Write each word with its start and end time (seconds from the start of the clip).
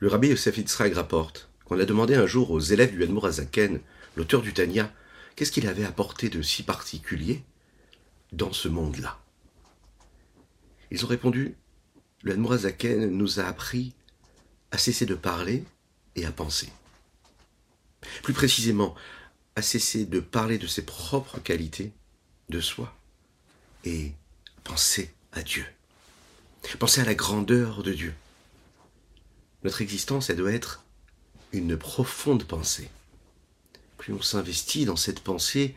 Le 0.00 0.08
rabbi 0.08 0.28
Yosef 0.28 0.56
Yitzhak 0.56 0.94
rapporte 0.94 1.50
qu'on 1.66 1.78
a 1.78 1.84
demandé 1.84 2.14
un 2.14 2.26
jour 2.26 2.50
aux 2.50 2.58
élèves 2.60 2.92
du 2.92 3.02
Admour 3.02 3.26
Azaken, 3.26 3.80
l'auteur 4.16 4.40
du 4.40 4.54
Tanya, 4.54 4.90
qu'est-ce 5.36 5.52
qu'il 5.52 5.68
avait 5.68 5.84
apporté 5.84 6.30
de 6.30 6.40
si 6.40 6.62
particulier 6.62 7.44
dans 8.32 8.54
ce 8.54 8.68
monde-là. 8.68 9.18
Ils 10.90 11.04
ont 11.04 11.08
répondu, 11.08 11.54
le 12.22 12.32
Admour 12.32 12.54
Azaken 12.54 13.10
nous 13.10 13.40
a 13.40 13.44
appris 13.44 13.92
à 14.70 14.78
cesser 14.78 15.04
de 15.04 15.14
parler 15.14 15.64
et 16.16 16.24
à 16.24 16.32
penser. 16.32 16.72
Plus 18.22 18.32
précisément, 18.32 18.94
à 19.54 19.60
cesser 19.60 20.06
de 20.06 20.20
parler 20.20 20.56
de 20.56 20.66
ses 20.66 20.82
propres 20.82 21.40
qualités, 21.40 21.92
de 22.48 22.62
soi, 22.62 22.96
et 23.84 24.12
penser 24.64 25.12
à 25.32 25.42
Dieu. 25.42 25.66
Penser 26.78 27.02
à 27.02 27.04
la 27.04 27.14
grandeur 27.14 27.82
de 27.82 27.92
Dieu. 27.92 28.14
Notre 29.62 29.82
existence, 29.82 30.30
elle 30.30 30.36
doit 30.36 30.52
être 30.52 30.84
une 31.52 31.76
profonde 31.76 32.44
pensée. 32.44 32.90
Plus 33.98 34.14
on 34.14 34.22
s'investit 34.22 34.84
dans 34.84 34.96
cette 34.96 35.20
pensée, 35.20 35.74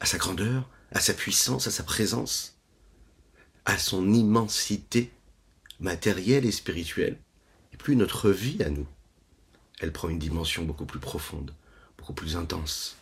à 0.00 0.06
sa 0.06 0.18
grandeur, 0.18 0.68
à 0.92 1.00
sa 1.00 1.12
puissance, 1.12 1.66
à 1.66 1.70
sa 1.70 1.82
présence, 1.82 2.56
à 3.66 3.78
son 3.78 4.12
immensité 4.12 5.10
matérielle 5.78 6.46
et 6.46 6.52
spirituelle, 6.52 7.18
et 7.72 7.76
plus 7.76 7.96
notre 7.96 8.30
vie 8.30 8.62
à 8.62 8.70
nous, 8.70 8.86
elle 9.80 9.92
prend 9.92 10.08
une 10.08 10.18
dimension 10.18 10.64
beaucoup 10.64 10.86
plus 10.86 10.98
profonde, 10.98 11.54
beaucoup 11.98 12.12
plus 12.12 12.36
intense. 12.36 12.96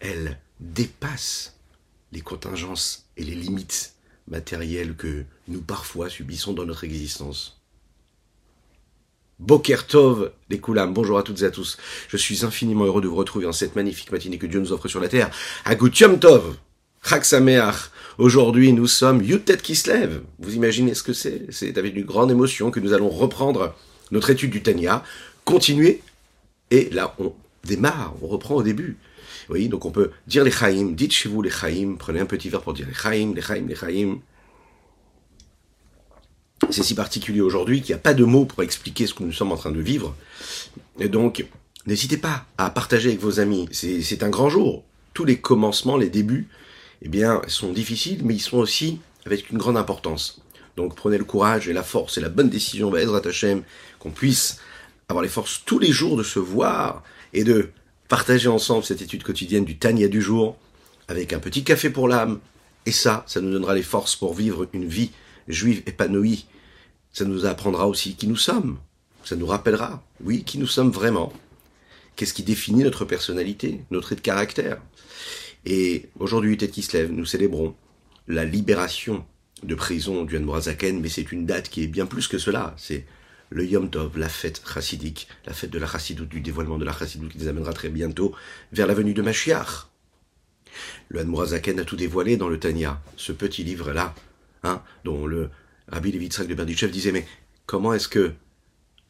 Elle 0.00 0.38
dépasse 0.60 1.56
les 2.12 2.20
contingences 2.20 3.06
et 3.16 3.24
les 3.24 3.34
limites 3.34 3.94
matérielles 4.28 4.96
que 4.96 5.24
nous 5.48 5.60
parfois 5.60 6.08
subissons 6.08 6.52
dans 6.52 6.64
notre 6.64 6.84
existence. 6.84 7.60
Bokertov, 9.40 10.30
les 10.48 10.58
Koulam, 10.58 10.94
bonjour 10.94 11.18
à 11.18 11.24
toutes 11.24 11.42
et 11.42 11.44
à 11.44 11.50
tous. 11.50 11.76
Je 12.08 12.16
suis 12.16 12.44
infiniment 12.44 12.84
heureux 12.84 13.02
de 13.02 13.08
vous 13.08 13.16
retrouver 13.16 13.46
en 13.46 13.52
cette 13.52 13.74
magnifique 13.74 14.12
matinée 14.12 14.38
que 14.38 14.46
Dieu 14.46 14.60
nous 14.60 14.72
offre 14.72 14.86
sur 14.86 15.00
la 15.00 15.08
terre. 15.08 15.28
Agutium 15.64 16.20
Tov. 16.20 16.56
Aujourd'hui, 18.16 18.72
nous 18.72 18.86
sommes 18.86 19.22
Yutet 19.22 19.56
Kislev. 19.56 20.22
Vous 20.38 20.54
imaginez 20.54 20.94
ce 20.94 21.02
que 21.02 21.12
c'est? 21.12 21.46
C'est 21.50 21.76
avec 21.78 21.96
une 21.96 22.04
grande 22.04 22.30
émotion 22.30 22.70
que 22.70 22.78
nous 22.78 22.92
allons 22.92 23.10
reprendre 23.10 23.74
notre 24.12 24.30
étude 24.30 24.50
du 24.50 24.62
Tanya, 24.62 25.02
continuer, 25.44 26.00
et 26.70 26.88
là, 26.90 27.14
on 27.18 27.32
démarre, 27.64 28.14
on 28.22 28.28
reprend 28.28 28.54
au 28.54 28.62
début. 28.62 28.96
Oui, 29.50 29.68
donc 29.68 29.84
on 29.84 29.90
peut 29.90 30.12
dire 30.26 30.44
les 30.44 30.50
Chaim, 30.50 30.92
dites 30.92 31.12
chez 31.12 31.28
vous 31.28 31.42
les 31.42 31.50
Chaim, 31.50 31.96
prenez 31.98 32.20
un 32.20 32.26
petit 32.26 32.48
verre 32.48 32.62
pour 32.62 32.72
dire 32.72 32.86
les 32.86 32.94
Chaim, 32.94 33.32
les 33.34 33.42
Chaim, 33.42 33.64
les 33.68 33.74
Chaim. 33.74 34.20
C'est 36.70 36.82
si 36.82 36.94
particulier 36.94 37.40
aujourd'hui 37.40 37.82
qu'il 37.82 37.94
n'y 37.94 37.98
a 38.00 38.02
pas 38.02 38.14
de 38.14 38.24
mots 38.24 38.44
pour 38.44 38.62
expliquer 38.62 39.06
ce 39.06 39.14
que 39.14 39.22
nous 39.22 39.32
sommes 39.32 39.52
en 39.52 39.56
train 39.56 39.70
de 39.70 39.80
vivre. 39.80 40.16
Et 40.98 41.08
donc, 41.08 41.44
n'hésitez 41.86 42.16
pas 42.16 42.46
à 42.58 42.70
partager 42.70 43.10
avec 43.10 43.20
vos 43.20 43.40
amis. 43.40 43.68
C'est 43.72 44.22
un 44.22 44.30
grand 44.30 44.48
jour. 44.48 44.84
Tous 45.12 45.24
les 45.24 45.38
commencements, 45.38 45.96
les 45.96 46.08
débuts, 46.08 46.48
eh 47.02 47.08
bien, 47.08 47.42
sont 47.46 47.72
difficiles, 47.72 48.22
mais 48.24 48.34
ils 48.34 48.40
sont 48.40 48.58
aussi 48.58 48.98
avec 49.26 49.50
une 49.50 49.58
grande 49.58 49.76
importance. 49.76 50.40
Donc, 50.76 50.96
prenez 50.96 51.18
le 51.18 51.24
courage 51.24 51.68
et 51.68 51.72
la 51.72 51.82
force 51.82 52.18
et 52.18 52.20
la 52.20 52.28
bonne 52.28 52.48
décision, 52.50 52.94
Ezrat 52.96 53.26
Hashem, 53.26 53.62
qu'on 53.98 54.10
puisse 54.10 54.58
avoir 55.08 55.22
les 55.22 55.28
forces 55.28 55.62
tous 55.64 55.78
les 55.78 55.92
jours 55.92 56.16
de 56.16 56.22
se 56.22 56.38
voir 56.38 57.02
et 57.32 57.44
de 57.44 57.70
partager 58.08 58.48
ensemble 58.48 58.84
cette 58.84 59.02
étude 59.02 59.22
quotidienne 59.22 59.64
du 59.64 59.76
Tania 59.76 60.08
du 60.08 60.20
jour 60.20 60.56
avec 61.08 61.32
un 61.32 61.38
petit 61.38 61.62
café 61.62 61.90
pour 61.90 62.08
l'âme. 62.08 62.40
Et 62.86 62.92
ça, 62.92 63.24
ça 63.26 63.40
nous 63.40 63.50
donnera 63.50 63.74
les 63.74 63.82
forces 63.82 64.16
pour 64.16 64.34
vivre 64.34 64.66
une 64.72 64.86
vie 64.86 65.10
juive 65.48 65.82
épanouie. 65.86 66.46
Ça 67.12 67.24
nous 67.24 67.46
apprendra 67.46 67.86
aussi 67.88 68.16
qui 68.16 68.26
nous 68.26 68.36
sommes. 68.36 68.78
Ça 69.24 69.36
nous 69.36 69.46
rappellera, 69.46 70.04
oui, 70.22 70.44
qui 70.44 70.58
nous 70.58 70.66
sommes 70.66 70.90
vraiment. 70.90 71.32
Qu'est-ce 72.16 72.34
qui 72.34 72.42
définit 72.42 72.84
notre 72.84 73.04
personnalité, 73.04 73.84
notre 73.90 74.08
trait 74.08 74.16
de 74.16 74.20
caractère. 74.20 74.80
Et 75.64 76.10
aujourd'hui, 76.18 76.56
Tête 76.56 76.72
qui 76.72 76.82
se 76.82 76.96
lève, 76.96 77.10
nous 77.10 77.24
célébrons 77.24 77.74
la 78.28 78.44
libération 78.44 79.24
de 79.62 79.74
prison 79.74 80.24
du 80.24 80.36
Hanmorazaken, 80.36 81.00
mais 81.00 81.08
c'est 81.08 81.32
une 81.32 81.46
date 81.46 81.68
qui 81.68 81.82
est 81.82 81.86
bien 81.86 82.06
plus 82.06 82.28
que 82.28 82.38
cela. 82.38 82.74
C'est 82.76 83.06
le 83.50 83.64
Yom 83.64 83.88
Tov, 83.88 84.18
la 84.18 84.28
fête 84.28 84.62
chassidique, 84.66 85.28
la 85.46 85.54
fête 85.54 85.70
de 85.70 85.78
la 85.78 85.86
chassidoute, 85.86 86.28
du 86.28 86.40
dévoilement 86.40 86.78
de 86.78 86.84
la 86.84 86.92
chassidoute 86.92 87.32
qui 87.32 87.38
nous 87.38 87.48
amènera 87.48 87.72
très 87.72 87.88
bientôt 87.88 88.34
vers 88.72 88.86
la 88.86 88.94
venue 88.94 89.14
de 89.14 89.22
Mashiach. 89.22 89.88
Le 91.08 91.20
Hanmourazaken 91.20 91.80
a 91.80 91.84
tout 91.84 91.96
dévoilé 91.96 92.36
dans 92.36 92.48
le 92.48 92.58
Tanya, 92.58 93.00
ce 93.16 93.32
petit 93.32 93.64
livre-là, 93.64 94.14
hein, 94.64 94.82
dont 95.04 95.26
le 95.26 95.50
Rabbi 95.88 96.12
Levitzrak 96.12 96.48
de 96.48 96.54
Berdichev 96.54 96.90
disait, 96.90 97.12
mais 97.12 97.26
comment 97.66 97.94
est-ce 97.94 98.08
que 98.08 98.32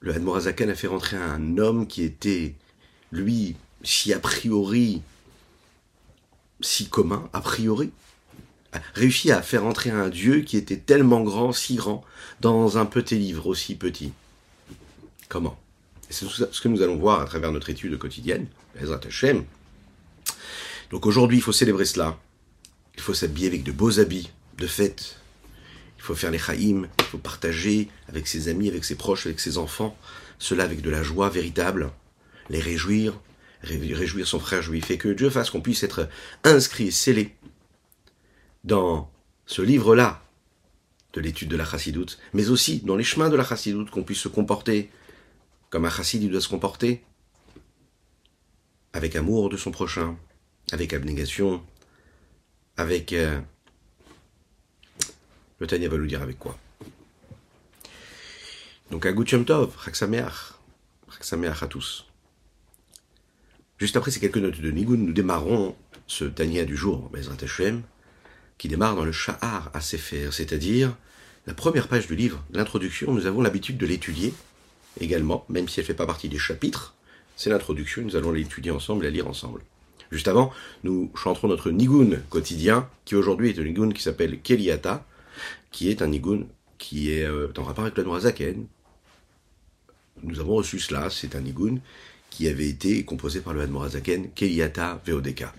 le 0.01 0.15
Hanmourazaken 0.15 0.69
a 0.69 0.75
fait 0.75 0.87
rentrer 0.87 1.17
un 1.17 1.57
homme 1.59 1.87
qui 1.87 2.03
était, 2.03 2.55
lui, 3.11 3.57
si 3.83 4.13
a 4.13 4.19
priori, 4.19 5.03
si 6.61 6.89
commun, 6.89 7.29
a 7.33 7.41
priori, 7.41 7.91
réussi 8.95 9.31
à 9.31 9.41
faire 9.41 9.65
entrer 9.65 9.91
un 9.91 10.09
Dieu 10.09 10.41
qui 10.41 10.57
était 10.57 10.77
tellement 10.77 11.23
grand, 11.23 11.53
si 11.53 11.77
grand, 11.77 12.05
dans 12.41 12.77
un 12.77 12.87
petit 12.87 13.19
livre 13.19 13.47
aussi 13.47 13.77
petit? 13.77 14.13
Comment? 15.29 15.59
C'est 16.11 16.27
ce 16.27 16.61
que 16.61 16.69
nous 16.69 16.83
allons 16.83 16.97
voir 16.97 17.21
à 17.21 17.25
travers 17.25 17.51
notre 17.51 17.71
étude 17.71 17.97
quotidienne, 17.99 18.47
Ezrat 18.81 19.01
Hashem. 19.07 19.45
Donc 20.91 21.07
aujourd'hui, 21.07 21.39
il 21.39 21.43
faut 21.43 21.53
célébrer 21.53 21.87
cela. 21.87 22.19
Il 22.95 23.01
faut 23.01 23.15
s'habiller 23.15 23.49
avec 23.49 23.63
de 23.63 23.73
beaux 23.73 23.99
habits 23.99 24.31
de 24.59 24.67
fête. 24.67 25.17
Il 26.05 26.09
faut 26.09 26.15
faire 26.15 26.31
les 26.31 26.39
chaïm, 26.39 26.87
il 26.99 27.05
faut 27.07 27.17
partager 27.17 27.89
avec 28.11 28.27
ses 28.27 28.49
amis, 28.49 28.69
avec 28.69 28.85
ses 28.85 28.95
proches, 28.95 29.25
avec 29.25 29.41
ses 29.41 29.57
enfants, 29.57 29.97
cela 30.39 30.65
avec 30.65 30.83
de 30.83 30.91
la 30.91 31.03
joie 31.03 31.31
véritable, 31.31 31.91
les 32.51 32.61
réjouir, 32.61 33.19
réjouir 33.63 34.27
son 34.27 34.39
frère 34.39 34.61
juif, 34.61 34.91
et 34.91 34.99
que 34.99 35.09
Dieu 35.09 35.31
fasse 35.31 35.49
qu'on 35.49 35.63
puisse 35.63 35.83
être 35.83 36.07
inscrit 36.45 36.93
scellé 36.93 37.35
dans 38.65 39.11
ce 39.47 39.63
livre-là 39.63 40.23
de 41.15 41.23
l'étude 41.23 41.49
de 41.49 41.57
la 41.57 41.65
chassidoute, 41.65 42.19
mais 42.35 42.51
aussi 42.51 42.81
dans 42.81 42.97
les 42.97 43.03
chemins 43.03 43.31
de 43.31 43.37
la 43.37 43.45
chassidoute, 43.45 43.89
qu'on 43.89 44.05
puisse 44.05 44.21
se 44.21 44.29
comporter 44.29 44.91
comme 45.71 45.87
un 45.87 45.91
chassid, 45.91 46.31
doit 46.31 46.43
se 46.43 46.49
comporter 46.49 47.03
avec 48.93 49.17
amour 49.17 49.49
de 49.49 49.57
son 49.57 49.71
prochain, 49.71 50.19
avec 50.71 50.93
abnégation, 50.93 51.65
avec... 52.77 53.15
Euh, 53.15 53.41
le 55.65 55.69
Tanya 55.69 55.89
va 55.89 55.97
nous 55.97 56.07
dire 56.07 56.21
avec 56.21 56.39
quoi? 56.39 56.59
Donc, 58.91 59.07
Agut 59.07 59.25
Yom 59.25 59.47
Tov, 59.47 59.75
Chaksameach, 59.83 60.53
Chaksameach 61.11 61.63
à 61.63 61.67
tous. 61.67 62.07
Juste 63.79 63.97
après 63.97 64.11
ces 64.11 64.21
quelques 64.21 64.37
notes 64.37 64.61
de 64.61 64.71
Nigun, 64.71 64.99
nous 64.99 65.15
démarrons 65.15 65.75
ce 66.07 66.27
Tanya 66.27 66.67
du 66.67 66.77
jour, 66.77 67.09
Bezrat 67.11 67.43
Hashem, 67.43 67.83
qui 68.59 68.69
démarre 68.69 68.95
dans 68.95 69.07
le 69.07 69.13
Sha'ar 69.13 69.71
à 69.73 69.81
c'est-à-dire 69.81 70.95
la 71.47 71.55
première 71.55 71.89
page 71.89 72.07
du 72.07 72.15
livre, 72.15 72.45
l'introduction, 72.53 73.13
nous 73.13 73.27
avons 73.27 73.41
l'habitude 73.41 73.79
de 73.79 73.87
l'étudier 73.87 74.35
également, 75.01 75.47
même 75.49 75.69
si 75.69 75.81
elle 75.81 75.85
ne 75.85 75.89
fait 75.89 75.95
pas 75.95 76.07
partie 76.07 76.29
des 76.29 76.39
chapitres. 76.39 76.95
C'est 77.37 77.51
l'introduction, 77.51 78.03
nous 78.03 78.17
allons 78.17 78.33
l'étudier 78.33 78.71
ensemble 78.71 79.05
la 79.05 79.11
lire 79.11 79.27
ensemble. 79.27 79.63
Juste 80.13 80.29
avant, 80.29 80.53
nous 80.85 81.11
chanterons 81.15 81.49
notre 81.49 81.71
nigun 81.71 82.19
quotidien, 82.29 82.89
qui 83.07 83.17
aujourd'hui 83.17 83.49
est 83.49 83.59
un 83.59 83.65
nigun 83.65 83.91
qui 83.91 84.03
s'appelle 84.03 84.41
Keliata, 84.41 85.05
qui 85.71 85.91
est 85.91 86.03
un 86.03 86.09
nigun 86.09 86.45
qui 86.79 87.13
est 87.13 87.25
euh, 87.25 87.53
en 87.57 87.63
rapport 87.63 87.85
avec 87.85 87.97
le 87.97 88.05
Noazaken. 88.05 88.67
Nous 90.23 90.41
avons 90.41 90.57
reçu 90.57 90.79
cela, 90.79 91.11
c'est 91.11 91.35
un 91.35 91.41
nigun 91.41 91.79
qui 92.31 92.49
avait 92.49 92.69
été 92.69 93.05
composé 93.05 93.41
par 93.41 93.55
le 93.55 93.63
Hadmorazaken, 93.63 94.31
Keliata 94.35 95.01
Veodeka. 95.07 95.53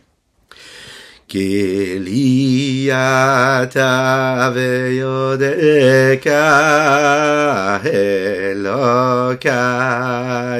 Keliata 1.27 2.11
Veodeka 4.53 6.41
Eloka 7.83 9.51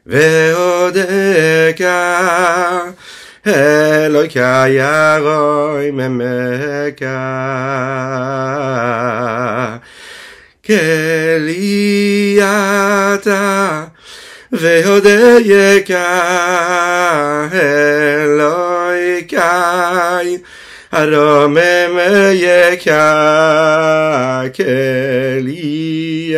veodeka 0.06 1.95
אלוהי 3.47 4.30
כיירוי 4.30 5.91
ממכה. 5.91 6.97
כלי 10.65 12.39
אתה 13.13 13.83
ואודי 14.51 15.38
יקה, 15.45 16.27
אלוהי 17.53 19.24
קי, 19.24 19.38
הרומם 20.91 22.00
יקה, 22.33 23.12
כלי 24.56 26.36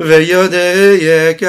אתה. 0.00 0.06
ויודייך 0.06 1.42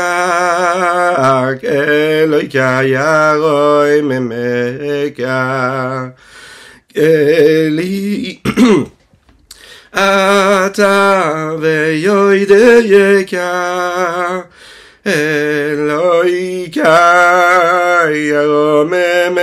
אלוהיך 1.63 2.57
ירוי 2.83 4.01
ממך 4.01 5.21
כלי 6.95 8.39
אתה 9.94 11.50
ויודייך 11.59 13.35
אלוהיך 15.07 16.77
ירוממך 18.13 19.38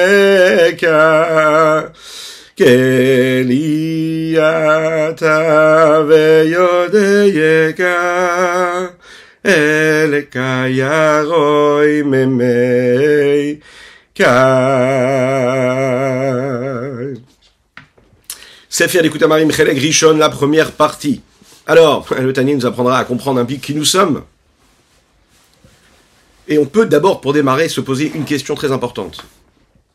כלי 2.58 4.36
אתה 4.38 6.02
ויודייך 6.08 7.80
אלך 9.46 10.36
ירוי 10.68 12.02
ממי 12.02 13.58
Sefer 18.68 19.02
Marim 19.26 19.50
Chelek 19.50 19.78
Rishon, 19.78 20.16
la 20.18 20.28
première 20.28 20.72
partie. 20.72 21.20
Alors, 21.66 22.06
le 22.14 22.32
Tani 22.32 22.54
nous 22.54 22.66
apprendra 22.66 22.98
à 22.98 23.04
comprendre 23.04 23.40
un 23.40 23.44
peu 23.44 23.54
qui 23.54 23.74
nous 23.74 23.84
sommes. 23.84 24.24
Et 26.46 26.58
on 26.58 26.66
peut 26.66 26.86
d'abord, 26.86 27.20
pour 27.20 27.32
démarrer, 27.32 27.68
se 27.68 27.80
poser 27.80 28.12
une 28.14 28.24
question 28.24 28.54
très 28.54 28.70
importante. 28.70 29.24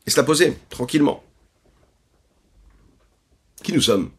Et 0.05 0.09
se 0.09 0.17
la 0.17 0.23
poser, 0.23 0.57
tranquillement. 0.69 1.23
Qui 3.63 3.71
nous 3.73 3.81
sommes 3.81 4.11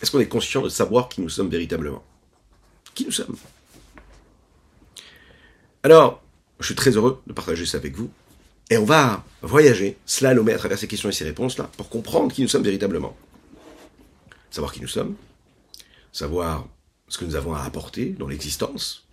Est-ce 0.00 0.10
qu'on 0.10 0.20
est 0.20 0.28
conscient 0.28 0.62
de 0.62 0.68
savoir 0.68 1.08
qui 1.08 1.20
nous 1.20 1.28
sommes 1.28 1.50
véritablement 1.50 2.02
Qui 2.94 3.04
nous 3.04 3.12
sommes 3.12 3.36
Alors, 5.87 6.21
je 6.59 6.65
suis 6.65 6.75
très 6.75 6.91
heureux 6.91 7.21
de 7.27 7.31
partager 7.31 7.65
ça 7.65 7.77
avec 7.77 7.95
vous. 7.95 8.11
Et 8.69 8.75
on 8.75 8.83
va 8.83 9.23
voyager, 9.41 9.97
slalomer 10.05 10.51
à 10.51 10.57
travers 10.57 10.77
ces 10.77 10.85
questions 10.85 11.07
et 11.07 11.13
ces 11.13 11.23
réponses-là, 11.23 11.71
pour 11.77 11.87
comprendre 11.87 12.33
qui 12.33 12.41
nous 12.41 12.49
sommes 12.49 12.63
véritablement. 12.63 13.15
Savoir 14.51 14.73
qui 14.73 14.81
nous 14.81 14.89
sommes, 14.89 15.15
savoir 16.11 16.67
ce 17.07 17.17
que 17.17 17.23
nous 17.23 17.37
avons 17.37 17.53
à 17.53 17.61
apporter 17.61 18.07
dans 18.19 18.27
l'existence, 18.27 19.07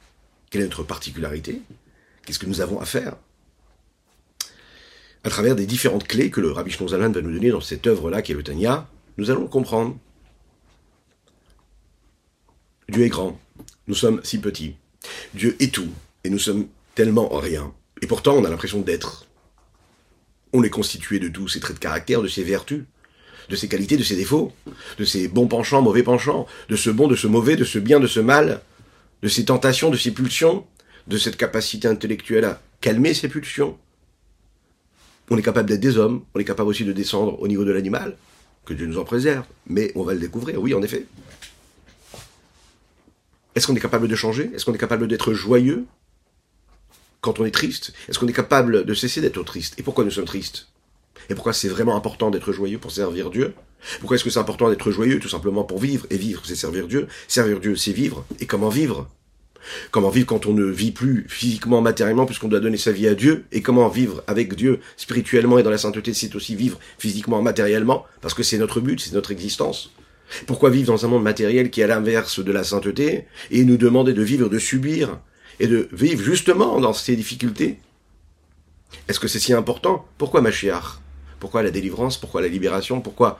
quelle 0.50 0.62
est 0.62 0.64
notre 0.64 0.82
particularité, 0.82 1.62
qu'est-ce 2.26 2.40
que 2.40 2.46
nous 2.46 2.60
avons 2.60 2.80
à 2.80 2.86
faire, 2.86 3.14
à 5.22 5.30
travers 5.30 5.54
des 5.54 5.66
différentes 5.66 6.08
clés 6.08 6.28
que 6.28 6.40
le 6.40 6.50
Rabbi 6.50 6.72
Shlomo 6.72 6.90
va 6.90 7.08
nous 7.08 7.30
donner 7.30 7.50
dans 7.50 7.60
cette 7.60 7.86
œuvre-là 7.86 8.20
qui 8.20 8.32
est 8.32 8.34
le 8.34 8.42
Tanya, 8.42 8.88
nous 9.16 9.30
allons 9.30 9.46
comprendre. 9.46 9.96
Dieu 12.88 13.04
est 13.04 13.10
grand, 13.10 13.38
nous 13.86 13.94
sommes 13.94 14.20
si 14.24 14.40
petits. 14.40 14.74
Dieu 15.34 15.54
est 15.60 15.72
tout, 15.72 15.92
et 16.24 16.30
nous 16.30 16.38
sommes 16.38 16.66
tellement 16.94 17.28
rien. 17.28 17.72
Et 18.02 18.06
pourtant, 18.06 18.34
on 18.34 18.44
a 18.44 18.50
l'impression 18.50 18.80
d'être. 18.80 19.26
On 20.52 20.62
est 20.62 20.70
constitué 20.70 21.18
de 21.18 21.28
tous 21.28 21.48
ses 21.48 21.60
traits 21.60 21.76
de 21.76 21.80
caractère, 21.80 22.22
de 22.22 22.28
ses 22.28 22.42
vertus, 22.42 22.84
de 23.48 23.56
ses 23.56 23.68
qualités, 23.68 23.96
de 23.96 24.02
ses 24.02 24.16
défauts, 24.16 24.52
de 24.98 25.04
ses 25.04 25.28
bons 25.28 25.46
penchants, 25.48 25.82
mauvais 25.82 26.02
penchants, 26.02 26.46
de 26.68 26.76
ce 26.76 26.90
bon, 26.90 27.08
de 27.08 27.16
ce 27.16 27.26
mauvais, 27.26 27.56
de 27.56 27.64
ce 27.64 27.78
bien, 27.78 28.00
de 28.00 28.06
ce 28.06 28.20
mal, 28.20 28.62
de 29.22 29.28
ses 29.28 29.44
tentations, 29.44 29.90
de 29.90 29.96
ses 29.96 30.12
pulsions, 30.12 30.66
de 31.06 31.18
cette 31.18 31.36
capacité 31.36 31.88
intellectuelle 31.88 32.44
à 32.44 32.62
calmer 32.80 33.14
ses 33.14 33.28
pulsions. 33.28 33.76
On 35.30 35.38
est 35.38 35.42
capable 35.42 35.68
d'être 35.68 35.80
des 35.80 35.98
hommes, 35.98 36.24
on 36.34 36.40
est 36.40 36.44
capable 36.44 36.68
aussi 36.68 36.84
de 36.84 36.92
descendre 36.92 37.40
au 37.40 37.48
niveau 37.48 37.64
de 37.64 37.72
l'animal, 37.72 38.16
que 38.64 38.74
Dieu 38.74 38.86
nous 38.86 38.98
en 38.98 39.04
préserve, 39.04 39.44
mais 39.66 39.92
on 39.94 40.02
va 40.02 40.14
le 40.14 40.20
découvrir, 40.20 40.60
oui, 40.60 40.74
en 40.74 40.82
effet. 40.82 41.06
Est-ce 43.54 43.66
qu'on 43.66 43.76
est 43.76 43.80
capable 43.80 44.08
de 44.08 44.16
changer? 44.16 44.50
Est-ce 44.54 44.64
qu'on 44.64 44.74
est 44.74 44.78
capable 44.78 45.06
d'être 45.06 45.32
joyeux? 45.32 45.86
Quand 47.24 47.40
on 47.40 47.46
est 47.46 47.50
triste 47.50 47.94
Est-ce 48.08 48.18
qu'on 48.18 48.28
est 48.28 48.34
capable 48.34 48.84
de 48.84 48.94
cesser 48.94 49.22
d'être 49.22 49.42
triste? 49.44 49.74
Et 49.78 49.82
pourquoi 49.82 50.04
nous 50.04 50.10
sommes 50.10 50.26
tristes? 50.26 50.68
Et 51.30 51.34
pourquoi 51.34 51.54
c'est 51.54 51.68
vraiment 51.68 51.96
important 51.96 52.30
d'être 52.30 52.52
joyeux 52.52 52.78
pour 52.78 52.92
servir 52.92 53.30
Dieu? 53.30 53.54
Pourquoi 54.00 54.16
est-ce 54.16 54.24
que 54.24 54.30
c'est 54.30 54.38
important 54.38 54.68
d'être 54.68 54.90
joyeux 54.90 55.18
Tout 55.18 55.30
simplement 55.30 55.64
pour 55.64 55.78
vivre? 55.78 56.06
Et 56.10 56.18
vivre, 56.18 56.42
c'est 56.44 56.54
servir 56.54 56.86
Dieu. 56.86 57.08
Servir 57.26 57.60
Dieu, 57.60 57.76
c'est 57.76 57.92
vivre. 57.92 58.26
Et 58.40 58.46
comment 58.46 58.68
vivre? 58.68 59.08
Comment 59.90 60.10
vivre 60.10 60.26
quand 60.26 60.44
on 60.44 60.52
ne 60.52 60.66
vit 60.66 60.92
plus 60.92 61.24
physiquement, 61.30 61.80
matériellement, 61.80 62.26
puisqu'on 62.26 62.48
doit 62.48 62.60
donner 62.60 62.76
sa 62.76 62.92
vie 62.92 63.08
à 63.08 63.14
Dieu? 63.14 63.44
Et 63.52 63.62
comment 63.62 63.88
vivre 63.88 64.22
avec 64.26 64.54
Dieu 64.54 64.80
spirituellement 64.98 65.58
et 65.58 65.62
dans 65.62 65.70
la 65.70 65.78
sainteté, 65.78 66.12
c'est 66.12 66.36
aussi 66.36 66.54
vivre 66.54 66.78
physiquement, 66.98 67.40
matériellement, 67.40 68.04
parce 68.20 68.34
que 68.34 68.42
c'est 68.42 68.58
notre 68.58 68.80
but, 68.80 69.00
c'est 69.00 69.14
notre 69.14 69.32
existence. 69.32 69.92
Pourquoi 70.46 70.68
vivre 70.68 70.88
dans 70.88 71.06
un 71.06 71.08
monde 71.08 71.22
matériel 71.22 71.70
qui 71.70 71.80
est 71.80 71.84
à 71.84 71.86
l'inverse 71.86 72.40
de 72.40 72.52
la 72.52 72.64
sainteté 72.64 73.24
et 73.50 73.64
nous 73.64 73.78
demander 73.78 74.12
de 74.12 74.22
vivre, 74.22 74.50
de 74.50 74.58
subir 74.58 75.20
et 75.60 75.66
de 75.66 75.88
vivre 75.92 76.22
justement 76.22 76.80
dans 76.80 76.92
ces 76.92 77.16
difficultés. 77.16 77.78
Est-ce 79.08 79.20
que 79.20 79.28
c'est 79.28 79.38
si 79.38 79.52
important? 79.52 80.06
Pourquoi 80.18 80.40
Machiach 80.40 81.00
Pourquoi 81.40 81.62
la 81.62 81.70
délivrance? 81.70 82.16
Pourquoi 82.18 82.42
la 82.42 82.48
libération? 82.48 83.00
Pourquoi 83.00 83.38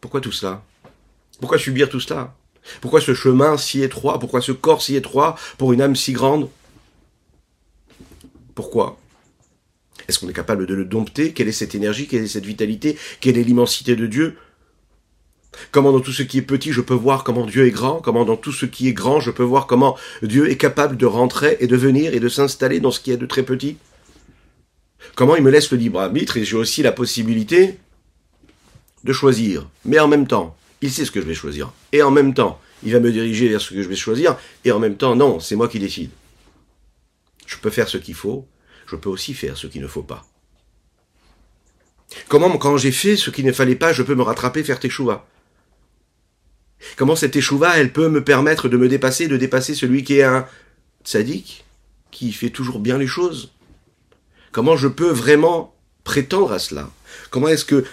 Pourquoi 0.00 0.20
tout 0.20 0.32
cela? 0.32 0.62
Pourquoi 1.40 1.58
subir 1.58 1.88
tout 1.88 2.00
cela? 2.00 2.34
Pourquoi 2.80 3.00
ce 3.00 3.14
chemin 3.14 3.56
si 3.56 3.82
étroit? 3.82 4.18
Pourquoi 4.18 4.40
ce 4.40 4.52
corps 4.52 4.82
si 4.82 4.96
étroit 4.96 5.36
pour 5.58 5.72
une 5.72 5.80
âme 5.80 5.96
si 5.96 6.12
grande? 6.12 6.48
Pourquoi? 8.54 8.98
Est-ce 10.08 10.18
qu'on 10.18 10.28
est 10.28 10.34
capable 10.34 10.66
de 10.66 10.74
le 10.74 10.84
dompter? 10.84 11.32
Quelle 11.32 11.48
est 11.48 11.52
cette 11.52 11.74
énergie? 11.74 12.06
Quelle 12.06 12.24
est 12.24 12.28
cette 12.28 12.46
vitalité? 12.46 12.98
Quelle 13.20 13.38
est 13.38 13.44
l'immensité 13.44 13.96
de 13.96 14.06
Dieu? 14.06 14.36
Comment 15.70 15.92
dans 15.92 16.00
tout 16.00 16.12
ce 16.12 16.22
qui 16.22 16.38
est 16.38 16.42
petit, 16.42 16.72
je 16.72 16.80
peux 16.80 16.94
voir 16.94 17.24
comment 17.24 17.46
Dieu 17.46 17.66
est 17.66 17.70
grand, 17.70 18.00
comment 18.00 18.24
dans 18.24 18.36
tout 18.36 18.52
ce 18.52 18.66
qui 18.66 18.88
est 18.88 18.92
grand, 18.92 19.20
je 19.20 19.30
peux 19.30 19.42
voir 19.42 19.66
comment 19.66 19.96
Dieu 20.22 20.50
est 20.50 20.56
capable 20.56 20.96
de 20.96 21.06
rentrer 21.06 21.56
et 21.60 21.66
de 21.66 21.76
venir 21.76 22.14
et 22.14 22.20
de 22.20 22.28
s'installer 22.28 22.80
dans 22.80 22.90
ce 22.90 23.00
qui 23.00 23.10
est 23.10 23.16
de 23.16 23.26
très 23.26 23.42
petit. 23.42 23.76
Comment 25.14 25.36
il 25.36 25.42
me 25.42 25.50
laisse 25.50 25.70
le 25.70 25.78
libre 25.78 26.00
arbitre 26.00 26.36
et 26.36 26.44
j'ai 26.44 26.56
aussi 26.56 26.82
la 26.82 26.92
possibilité 26.92 27.78
de 29.04 29.12
choisir. 29.12 29.68
Mais 29.84 29.98
en 29.98 30.08
même 30.08 30.26
temps, 30.26 30.56
il 30.82 30.90
sait 30.90 31.04
ce 31.04 31.10
que 31.10 31.20
je 31.20 31.26
vais 31.26 31.34
choisir. 31.34 31.72
Et 31.92 32.02
en 32.02 32.10
même 32.10 32.34
temps, 32.34 32.60
il 32.82 32.92
va 32.92 33.00
me 33.00 33.10
diriger 33.10 33.48
vers 33.48 33.60
ce 33.60 33.72
que 33.72 33.82
je 33.82 33.88
vais 33.88 33.96
choisir. 33.96 34.36
Et 34.64 34.72
en 34.72 34.78
même 34.78 34.96
temps, 34.96 35.16
non, 35.16 35.40
c'est 35.40 35.56
moi 35.56 35.68
qui 35.68 35.78
décide. 35.78 36.10
Je 37.46 37.56
peux 37.56 37.70
faire 37.70 37.88
ce 37.88 37.98
qu'il 37.98 38.14
faut, 38.14 38.46
je 38.86 38.96
peux 38.96 39.08
aussi 39.08 39.32
faire 39.32 39.56
ce 39.56 39.66
qu'il 39.66 39.80
ne 39.80 39.86
faut 39.86 40.02
pas. 40.02 40.26
Comment, 42.28 42.56
quand 42.58 42.76
j'ai 42.76 42.92
fait 42.92 43.16
ce 43.16 43.30
qu'il 43.30 43.46
ne 43.46 43.52
fallait 43.52 43.76
pas, 43.76 43.92
je 43.92 44.02
peux 44.02 44.14
me 44.14 44.22
rattraper, 44.22 44.62
faire 44.64 44.80
tes 44.80 44.90
choix 44.90 45.26
Comment 46.96 47.16
cette 47.16 47.36
échouva, 47.36 47.78
elle 47.78 47.92
peut 47.92 48.08
me 48.08 48.22
permettre 48.22 48.68
de 48.68 48.76
me 48.76 48.88
dépasser, 48.88 49.28
de 49.28 49.36
dépasser 49.36 49.74
celui 49.74 50.04
qui 50.04 50.18
est 50.18 50.22
un 50.22 50.46
sadique, 51.04 51.64
qui 52.10 52.32
fait 52.32 52.50
toujours 52.50 52.78
bien 52.78 52.98
les 52.98 53.06
choses? 53.06 53.52
Comment 54.52 54.76
je 54.76 54.88
peux 54.88 55.10
vraiment 55.10 55.74
prétendre 56.04 56.52
à 56.52 56.58
cela? 56.58 56.90
Comment 57.30 57.48
est-ce 57.48 57.64
que, 57.64 57.84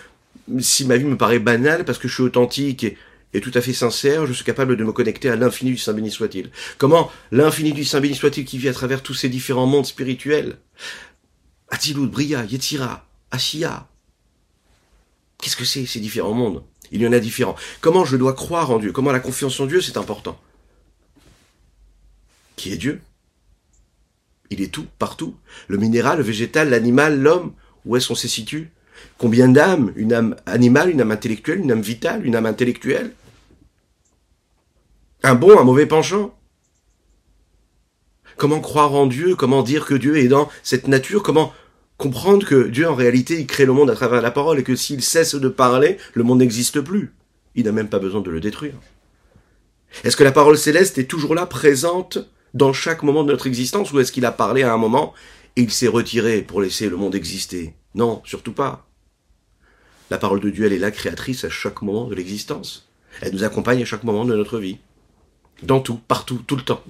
si 0.60 0.86
ma 0.86 0.98
vie 0.98 1.06
me 1.06 1.18
paraît 1.18 1.40
banale, 1.40 1.84
parce 1.84 1.98
que 1.98 2.08
je 2.08 2.14
suis 2.14 2.24
authentique 2.24 2.86
et, 3.34 3.42
tout 3.42 3.52
à 3.56 3.62
fait 3.62 3.74
sincère, 3.74 4.28
je 4.28 4.34
suis 4.34 4.46
capable 4.46 4.78
de 4.78 4.84
me 4.84 4.92
connecter 4.92 5.30
à 5.30 5.36
l'infini 5.36 5.72
du 5.72 5.78
Saint 5.78 5.94
béni 5.94 6.12
soit-il? 6.12 6.52
Comment 6.78 7.12
l'infini 7.32 7.74
du 7.74 7.84
Saint 7.84 8.00
béni 8.00 8.16
soit-il 8.16 8.46
qui 8.46 8.58
vit 8.58 8.70
à 8.70 8.74
travers 8.74 9.02
tous 9.02 9.16
ces 9.16 9.28
différents 9.28 9.66
mondes 9.66 9.88
spirituels? 9.88 10.58
Atilut, 11.70 12.08
Bria, 12.08 12.46
Yetzira, 12.46 13.06
Ashia. 13.32 13.88
Qu'est-ce 15.42 15.58
que 15.58 15.66
c'est 15.66 15.86
ces 15.86 16.00
différents 16.00 16.34
mondes? 16.34 16.64
Il 16.94 17.02
y 17.02 17.08
en 17.08 17.12
a 17.12 17.20
différents. 17.20 17.56
Comment 17.82 18.06
je 18.06 18.16
dois 18.16 18.34
croire 18.34 18.72
en 18.72 18.80
Dieu? 18.80 18.92
Comment 18.92 19.12
la 19.12 19.20
confiance 19.20 19.60
en 19.60 19.66
Dieu, 19.66 19.82
c'est 19.82 19.98
important? 19.98 20.40
Qui 22.56 22.72
est 22.72 22.78
Dieu? 22.78 23.02
Il 24.52 24.62
est 24.62 24.72
tout, 24.72 24.86
partout. 25.00 25.36
Le 25.68 25.78
minéral, 25.78 26.20
le 26.20 26.24
végétal, 26.24 26.70
l'animal, 26.70 27.20
l'homme, 27.20 27.54
où 27.86 27.98
est-ce 27.98 28.08
qu'on 28.10 28.16
se 28.16 28.28
situe? 28.28 28.70
Combien 29.18 29.50
d'âmes? 29.50 29.92
Une 29.96 30.14
âme 30.14 30.36
animale, 30.46 30.92
une 30.92 31.02
âme 31.02 31.12
intellectuelle, 31.12 31.60
une 31.60 31.72
âme 31.72 31.82
vitale, 31.82 32.26
une 32.26 32.36
âme 32.36 32.46
intellectuelle? 32.46 33.14
Un 35.24 35.34
bon, 35.36 35.60
un 35.60 35.64
mauvais 35.64 35.88
penchant? 35.88 36.38
Comment 38.38 38.60
croire 38.60 38.94
en 38.94 39.08
Dieu? 39.08 39.36
Comment 39.36 39.64
dire 39.64 39.86
que 39.86 39.96
Dieu 39.96 40.18
est 40.18 40.28
dans 40.28 40.50
cette 40.62 40.88
nature? 40.88 41.24
Comment 41.24 41.54
comprendre 41.98 42.46
que 42.46 42.68
Dieu, 42.68 42.90
en 42.90 42.96
réalité, 42.96 43.40
il 43.40 43.48
crée 43.48 43.66
le 43.66 43.74
monde 43.74 43.90
à 43.90 43.96
travers 43.96 44.22
la 44.22 44.32
parole 44.32 44.60
et 44.60 44.64
que 44.64 44.76
s'il 44.76 45.02
cesse 45.02 45.36
de 45.36 45.50
parler, 45.50 45.98
le 46.14 46.24
monde 46.24 46.40
n'existe 46.40 46.82
plus. 46.82 47.14
Il 47.56 47.66
n'a 47.66 47.72
même 47.72 47.90
pas 47.90 48.00
besoin 48.00 48.22
de 48.22 48.32
le 48.32 48.40
détruire. 48.40 48.74
Est-ce 50.04 50.18
que 50.18 50.24
la 50.24 50.32
parole 50.32 50.58
céleste 50.58 50.98
est 50.98 51.06
toujours 51.06 51.36
là, 51.36 51.46
présente 51.46 52.18
dans 52.54 52.74
chaque 52.74 53.04
moment 53.04 53.24
de 53.24 53.32
notre 53.32 53.48
existence, 53.48 53.92
ou 53.92 54.00
est-ce 54.00 54.12
qu'il 54.12 54.26
a 54.26 54.32
parlé 54.32 54.64
à 54.64 54.74
un 54.74 54.78
moment 54.78 55.14
et 55.56 55.62
il 55.62 55.72
s'est 55.72 55.88
retiré 55.88 56.42
pour 56.42 56.62
laisser 56.62 56.90
le 56.90 56.98
monde 56.98 57.16
exister? 57.16 57.76
Non, 57.96 58.22
surtout 58.26 58.54
pas. 58.54 58.88
La 60.10 60.18
parole 60.18 60.40
de 60.40 60.50
Dieu, 60.50 60.66
elle 60.66 60.74
est 60.74 60.80
là, 60.80 60.92
créatrice 60.92 61.44
à 61.44 61.50
chaque 61.50 61.82
moment 61.82 62.08
de 62.08 62.16
l'existence. 62.16 62.90
Elle 63.22 63.34
nous 63.34 63.44
accompagne 63.44 63.82
à 63.82 63.86
chaque 63.86 64.04
moment 64.04 64.26
de 64.26 64.36
notre 64.36 64.60
vie. 64.60 64.78
Dans 65.62 65.80
tout, 65.80 66.00
partout, 66.08 66.42
tout 66.46 66.56
le 66.56 66.64
temps. 66.64 66.84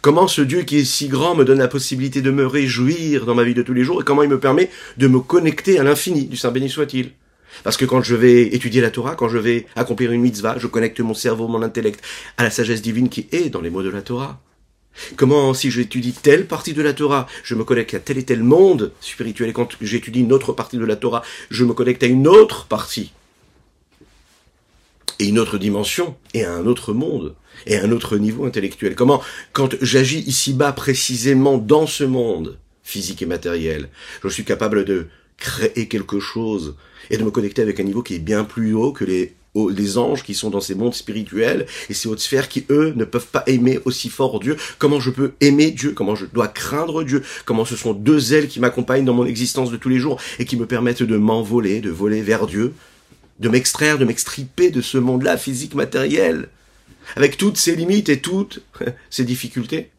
Comment 0.00 0.28
ce 0.28 0.42
Dieu 0.42 0.62
qui 0.62 0.78
est 0.78 0.84
si 0.84 1.08
grand 1.08 1.34
me 1.34 1.44
donne 1.44 1.58
la 1.58 1.68
possibilité 1.68 2.22
de 2.22 2.30
me 2.30 2.46
réjouir 2.46 3.26
dans 3.26 3.34
ma 3.34 3.44
vie 3.44 3.54
de 3.54 3.62
tous 3.62 3.74
les 3.74 3.84
jours 3.84 4.00
et 4.00 4.04
comment 4.04 4.22
il 4.22 4.28
me 4.28 4.40
permet 4.40 4.70
de 4.96 5.08
me 5.08 5.20
connecter 5.20 5.78
à 5.78 5.82
l'infini 5.82 6.26
du 6.26 6.36
Saint 6.36 6.50
béni 6.50 6.68
soit-il. 6.68 7.12
Parce 7.64 7.76
que 7.76 7.84
quand 7.84 8.02
je 8.02 8.14
vais 8.14 8.42
étudier 8.42 8.80
la 8.80 8.90
Torah, 8.90 9.14
quand 9.14 9.28
je 9.28 9.38
vais 9.38 9.66
accomplir 9.76 10.12
une 10.12 10.20
mitzvah, 10.20 10.58
je 10.58 10.66
connecte 10.66 11.00
mon 11.00 11.14
cerveau, 11.14 11.48
mon 11.48 11.62
intellect 11.62 12.02
à 12.36 12.42
la 12.42 12.50
sagesse 12.50 12.82
divine 12.82 13.08
qui 13.08 13.26
est 13.32 13.50
dans 13.50 13.60
les 13.60 13.70
mots 13.70 13.82
de 13.82 13.90
la 13.90 14.02
Torah. 14.02 14.40
Comment, 15.16 15.52
si 15.52 15.70
j'étudie 15.70 16.12
telle 16.12 16.46
partie 16.46 16.72
de 16.72 16.82
la 16.82 16.92
Torah, 16.92 17.26
je 17.42 17.54
me 17.54 17.64
connecte 17.64 17.94
à 17.94 17.98
tel 17.98 18.18
et 18.18 18.24
tel 18.24 18.42
monde 18.42 18.92
spirituel, 19.00 19.50
et 19.50 19.52
quand 19.52 19.68
j'étudie 19.80 20.20
une 20.20 20.32
autre 20.32 20.52
partie 20.52 20.78
de 20.78 20.84
la 20.84 20.96
Torah, 20.96 21.22
je 21.50 21.64
me 21.64 21.74
connecte 21.74 22.02
à 22.02 22.06
une 22.06 22.26
autre 22.26 22.66
partie, 22.66 23.12
et 25.18 25.26
une 25.26 25.38
autre 25.38 25.58
dimension, 25.58 26.16
et 26.34 26.44
un 26.44 26.66
autre 26.66 26.92
monde, 26.92 27.34
et 27.66 27.76
un 27.78 27.90
autre 27.92 28.16
niveau 28.18 28.44
intellectuel. 28.44 28.94
Comment, 28.94 29.22
quand 29.52 29.76
j'agis 29.80 30.20
ici-bas 30.20 30.72
précisément 30.72 31.58
dans 31.58 31.86
ce 31.86 32.04
monde 32.04 32.58
physique 32.82 33.22
et 33.22 33.26
matériel, 33.26 33.88
je 34.22 34.28
suis 34.28 34.44
capable 34.44 34.84
de 34.84 35.06
créer 35.38 35.88
quelque 35.88 36.20
chose 36.20 36.76
et 37.10 37.18
de 37.18 37.24
me 37.24 37.30
connecter 37.30 37.62
avec 37.62 37.80
un 37.80 37.84
niveau 37.84 38.02
qui 38.02 38.14
est 38.14 38.18
bien 38.18 38.44
plus 38.44 38.74
haut 38.74 38.92
que 38.92 39.04
les, 39.04 39.34
les 39.70 39.98
anges 39.98 40.22
qui 40.22 40.34
sont 40.34 40.50
dans 40.50 40.60
ces 40.60 40.74
mondes 40.74 40.94
spirituels 40.94 41.66
et 41.88 41.94
ces 41.94 42.08
hautes 42.08 42.20
sphères 42.20 42.48
qui, 42.48 42.64
eux, 42.70 42.92
ne 42.94 43.04
peuvent 43.04 43.26
pas 43.26 43.42
aimer 43.46 43.80
aussi 43.84 44.08
fort 44.08 44.38
Dieu. 44.38 44.56
Comment 44.78 45.00
je 45.00 45.10
peux 45.10 45.32
aimer 45.40 45.70
Dieu? 45.70 45.92
Comment 45.92 46.14
je 46.14 46.26
dois 46.26 46.48
craindre 46.48 47.04
Dieu? 47.04 47.22
Comment 47.44 47.64
ce 47.64 47.76
sont 47.76 47.92
deux 47.92 48.34
ailes 48.34 48.48
qui 48.48 48.60
m'accompagnent 48.60 49.04
dans 49.04 49.14
mon 49.14 49.26
existence 49.26 49.70
de 49.70 49.76
tous 49.76 49.88
les 49.88 49.98
jours 49.98 50.20
et 50.38 50.44
qui 50.44 50.56
me 50.56 50.66
permettent 50.66 51.02
de 51.02 51.16
m'envoler, 51.16 51.80
de 51.80 51.90
voler 51.90 52.22
vers 52.22 52.46
Dieu, 52.46 52.74
de 53.40 53.48
m'extraire, 53.48 53.98
de 53.98 54.04
m'extriper 54.04 54.70
de 54.70 54.80
ce 54.80 54.98
monde-là 54.98 55.36
physique 55.36 55.74
matériel, 55.74 56.48
avec 57.16 57.36
toutes 57.36 57.56
ses 57.56 57.76
limites 57.76 58.08
et 58.08 58.20
toutes 58.20 58.62
ses 59.10 59.24
difficultés. 59.24 59.90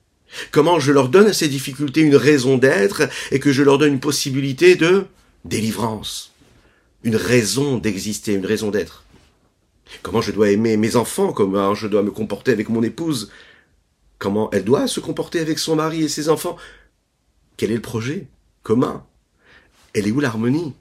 Comment 0.51 0.79
je 0.79 0.91
leur 0.91 1.09
donne 1.09 1.27
à 1.27 1.33
ces 1.33 1.47
difficultés 1.47 2.01
une 2.01 2.15
raison 2.15 2.57
d'être 2.57 3.03
et 3.31 3.39
que 3.39 3.51
je 3.51 3.63
leur 3.63 3.77
donne 3.77 3.93
une 3.93 3.99
possibilité 3.99 4.75
de 4.75 5.05
délivrance, 5.45 6.33
une 7.03 7.15
raison 7.15 7.77
d'exister, 7.77 8.33
une 8.33 8.45
raison 8.45 8.69
d'être. 8.69 9.05
Comment 10.03 10.21
je 10.21 10.31
dois 10.31 10.49
aimer 10.49 10.75
mes 10.77 10.95
enfants, 10.95 11.31
comment 11.31 11.73
je 11.73 11.87
dois 11.87 12.03
me 12.03 12.11
comporter 12.11 12.51
avec 12.51 12.69
mon 12.69 12.83
épouse, 12.83 13.31
comment 14.19 14.49
elle 14.51 14.65
doit 14.65 14.87
se 14.87 14.99
comporter 14.99 15.39
avec 15.39 15.59
son 15.59 15.75
mari 15.75 16.03
et 16.03 16.09
ses 16.09 16.29
enfants? 16.29 16.57
Quel 17.55 17.71
est 17.71 17.75
le 17.75 17.81
projet 17.81 18.27
commun? 18.63 19.05
Elle 19.93 20.07
est 20.07 20.11
où 20.11 20.19
l'harmonie? 20.19 20.73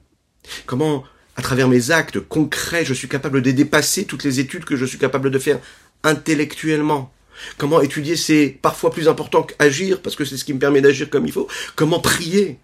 Comment, 0.65 1.03
à 1.37 1.41
travers 1.41 1.67
mes 1.67 1.91
actes 1.91 2.19
concrets, 2.19 2.83
je 2.83 2.93
suis 2.93 3.07
capable 3.07 3.41
de 3.41 3.51
dépasser 3.51 4.05
toutes 4.05 4.23
les 4.23 4.39
études 4.39 4.65
que 4.65 4.75
je 4.75 4.85
suis 4.85 4.97
capable 4.97 5.29
de 5.31 5.39
faire 5.39 5.59
intellectuellement. 6.03 7.13
Comment 7.57 7.79
étudier, 7.81 8.15
c'est 8.15 8.57
parfois 8.61 8.89
plus 8.89 9.07
important 9.07 9.43
qu'agir, 9.43 10.01
parce 10.01 10.15
que 10.15 10.25
c'est 10.25 10.37
ce 10.37 10.43
qui 10.43 10.53
me 10.53 10.59
permet 10.59 10.81
d'agir 10.81 11.09
comme 11.09 11.27
il 11.27 11.31
faut. 11.31 11.47
Comment 11.75 11.99
prier? 11.99 12.57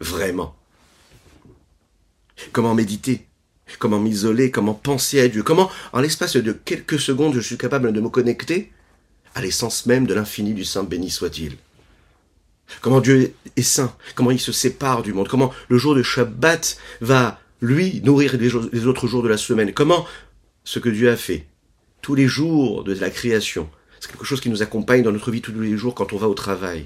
Vraiment. 0.00 0.56
Comment 2.52 2.74
méditer? 2.74 3.26
Comment 3.78 3.98
m'isoler? 3.98 4.50
Comment 4.50 4.72
penser 4.72 5.20
à 5.20 5.28
Dieu? 5.28 5.42
Comment, 5.42 5.70
en 5.92 6.00
l'espace 6.00 6.36
de 6.36 6.52
quelques 6.52 6.98
secondes, 6.98 7.34
je 7.34 7.40
suis 7.40 7.58
capable 7.58 7.92
de 7.92 8.00
me 8.00 8.08
connecter 8.08 8.72
à 9.34 9.42
l'essence 9.42 9.84
même 9.84 10.06
de 10.06 10.14
l'infini 10.14 10.54
du 10.54 10.64
Saint 10.64 10.84
béni 10.84 11.10
soit-il. 11.10 11.58
Comment 12.80 13.00
Dieu 13.00 13.34
est 13.56 13.62
saint? 13.62 13.94
Comment 14.14 14.30
il 14.30 14.40
se 14.40 14.52
sépare 14.52 15.02
du 15.02 15.12
monde? 15.12 15.28
Comment 15.28 15.52
le 15.68 15.78
jour 15.78 15.94
de 15.94 16.02
Shabbat 16.02 16.78
va, 17.00 17.40
lui, 17.60 18.00
nourrir 18.04 18.36
les 18.38 18.86
autres 18.86 19.06
jours 19.06 19.22
de 19.22 19.28
la 19.28 19.36
semaine 19.36 19.72
Comment? 19.72 20.06
Ce 20.64 20.78
que 20.78 20.88
Dieu 20.88 21.10
a 21.10 21.16
fait 21.16 21.46
tous 22.02 22.14
les 22.14 22.26
jours 22.26 22.84
de 22.84 22.94
la 22.94 23.10
création, 23.10 23.68
c'est 24.00 24.10
quelque 24.10 24.24
chose 24.24 24.40
qui 24.40 24.50
nous 24.50 24.62
accompagne 24.62 25.02
dans 25.02 25.12
notre 25.12 25.30
vie 25.30 25.40
tous 25.40 25.58
les 25.58 25.76
jours 25.76 25.94
quand 25.94 26.12
on 26.12 26.16
va 26.16 26.28
au 26.28 26.34
travail. 26.34 26.84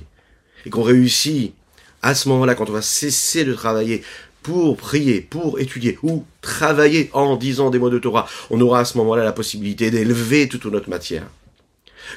Et 0.65 0.71
qu'on 0.71 0.83
réussit 0.83 1.53
à 2.01 2.15
ce 2.15 2.29
moment-là, 2.31 2.55
quand 2.55 2.71
on 2.71 2.73
va 2.73 2.83
cesser 2.83 3.45
de 3.45 3.53
travailler 3.53 4.03
pour 4.43 4.77
prier, 4.77 5.21
pour 5.21 5.61
étudier, 5.61 5.99
ou 6.03 6.25
travailler 6.41 7.11
en 7.13 7.37
disant 7.37 7.71
des 7.71 7.79
mots 7.79 7.91
de 7.91 7.99
Torah, 7.99 8.27
on 8.51 8.61
aura 8.61 8.81
à 8.81 8.85
ce 8.85 8.99
moment-là 8.99 9.25
la 9.25 9.33
possibilité 9.33 9.91
d'élever 9.91 10.49
toute 10.49 10.67
notre 10.67 10.91
matière. 10.91 11.27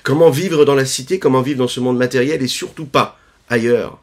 Comment 0.04 0.32
vivre 0.32 0.66
dans 0.66 0.76
la 0.76 0.86
cité, 0.86 1.20
comment 1.20 1.42
vivre 1.42 1.60
dans 1.60 1.68
ce 1.68 1.80
monde 1.80 1.98
matériel 1.98 2.42
et 2.42 2.48
surtout 2.48 2.86
pas 2.86 3.20
ailleurs? 3.50 4.00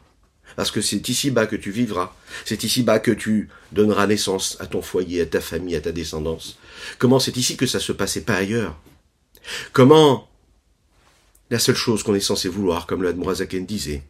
Parce 0.55 0.71
que 0.71 0.81
c'est 0.81 1.07
ici-bas 1.09 1.47
que 1.47 1.55
tu 1.55 1.71
vivras, 1.71 2.15
c'est 2.45 2.63
ici-bas 2.63 2.99
que 2.99 3.11
tu 3.11 3.49
donneras 3.71 4.07
naissance 4.07 4.57
à 4.59 4.67
ton 4.67 4.81
foyer, 4.81 5.21
à 5.21 5.25
ta 5.25 5.41
famille, 5.41 5.75
à 5.75 5.81
ta 5.81 5.91
descendance. 5.91 6.57
Comment 6.99 7.19
c'est 7.19 7.37
ici 7.37 7.57
que 7.57 7.65
ça 7.65 7.79
se 7.79 7.91
passait 7.91 8.21
pas 8.21 8.35
ailleurs? 8.35 8.79
Comment 9.71 10.29
la 11.49 11.59
seule 11.59 11.75
chose 11.75 12.03
qu'on 12.03 12.15
est 12.15 12.19
censé 12.19 12.49
vouloir, 12.49 12.87
comme 12.87 13.03
le 13.03 13.09
Admorazaken 13.09 13.65
disait, 13.65 14.03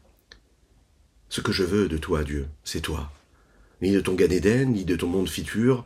ce 1.29 1.41
que 1.41 1.51
je 1.51 1.63
veux 1.63 1.89
de 1.89 1.97
toi, 1.97 2.23
Dieu, 2.23 2.47
c'est 2.63 2.81
toi 2.81 3.11
ni 3.83 3.91
de 3.91 3.99
ton 3.99 4.13
Gan 4.13 4.27
ni 4.67 4.85
de 4.85 4.95
ton 4.95 5.07
monde 5.07 5.29
futur, 5.29 5.85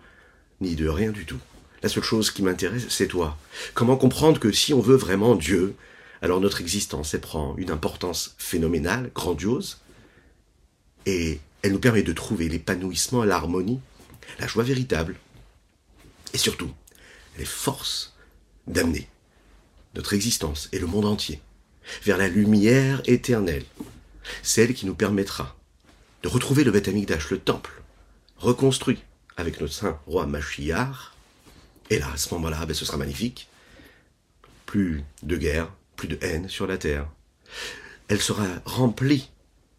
ni 0.62 0.76
de 0.76 0.88
rien 0.88 1.12
du 1.12 1.26
tout. 1.26 1.40
La 1.82 1.90
seule 1.90 2.04
chose 2.04 2.32
qui 2.32 2.44
m'intéresse, 2.44 2.86
c'est 2.90 3.08
toi. 3.08 3.38
Comment 3.74 3.98
comprendre 3.98 4.40
que 4.40 4.52
si 4.52 4.74
on 4.74 4.80
veut 4.80 4.96
vraiment 4.96 5.36
Dieu, 5.36 5.76
alors 6.22 6.40
notre 6.40 6.62
existence, 6.62 7.14
elle 7.14 7.22
prend 7.22 7.56
une 7.58 7.72
importance 7.72 8.36
phénoménale, 8.38 9.12
grandiose, 9.14 9.80
et 11.08 11.40
elle 11.62 11.72
nous 11.72 11.80
permet 11.80 12.04
de 12.04 12.12
trouver 12.12 12.50
l'épanouissement, 12.50 13.24
l'harmonie, 13.24 13.80
la 14.40 14.48
joie 14.48 14.64
véritable, 14.64 15.16
et 16.34 16.38
surtout, 16.38 16.70
les 17.38 17.46
forces 17.46 18.14
d'amener 18.68 19.08
notre 19.96 20.14
existence 20.14 20.68
et 20.74 20.80
le 20.80 20.86
monde 20.86 21.06
entier 21.06 21.40
vers 22.04 22.18
la 22.18 22.28
lumière 22.28 23.02
éternelle, 23.06 23.64
celle 24.44 24.74
qui 24.74 24.86
nous 24.86 24.96
permettra 24.96 25.56
de 26.24 26.28
retrouver 26.28 26.66
le 26.66 26.72
Beth 26.72 26.88
le 26.88 27.40
temple, 27.40 27.82
reconstruit 28.36 29.02
avec 29.38 29.62
notre 29.62 29.74
saint 29.74 29.98
roi 30.08 30.26
Machiar. 30.26 31.16
Et 31.90 32.00
là, 32.00 32.12
à 32.14 32.18
ce 32.18 32.34
moment-là, 32.34 32.66
ben, 32.66 32.74
ce 32.74 32.84
sera 32.84 32.98
magnifique. 32.98 33.48
Plus 34.66 35.06
de 35.24 35.38
guerre, 35.38 35.72
plus 35.96 36.10
de 36.10 36.18
haine 36.22 36.50
sur 36.50 36.68
la 36.68 36.78
terre. 36.78 37.08
Elle 38.10 38.22
sera 38.22 38.46
remplie 38.66 39.30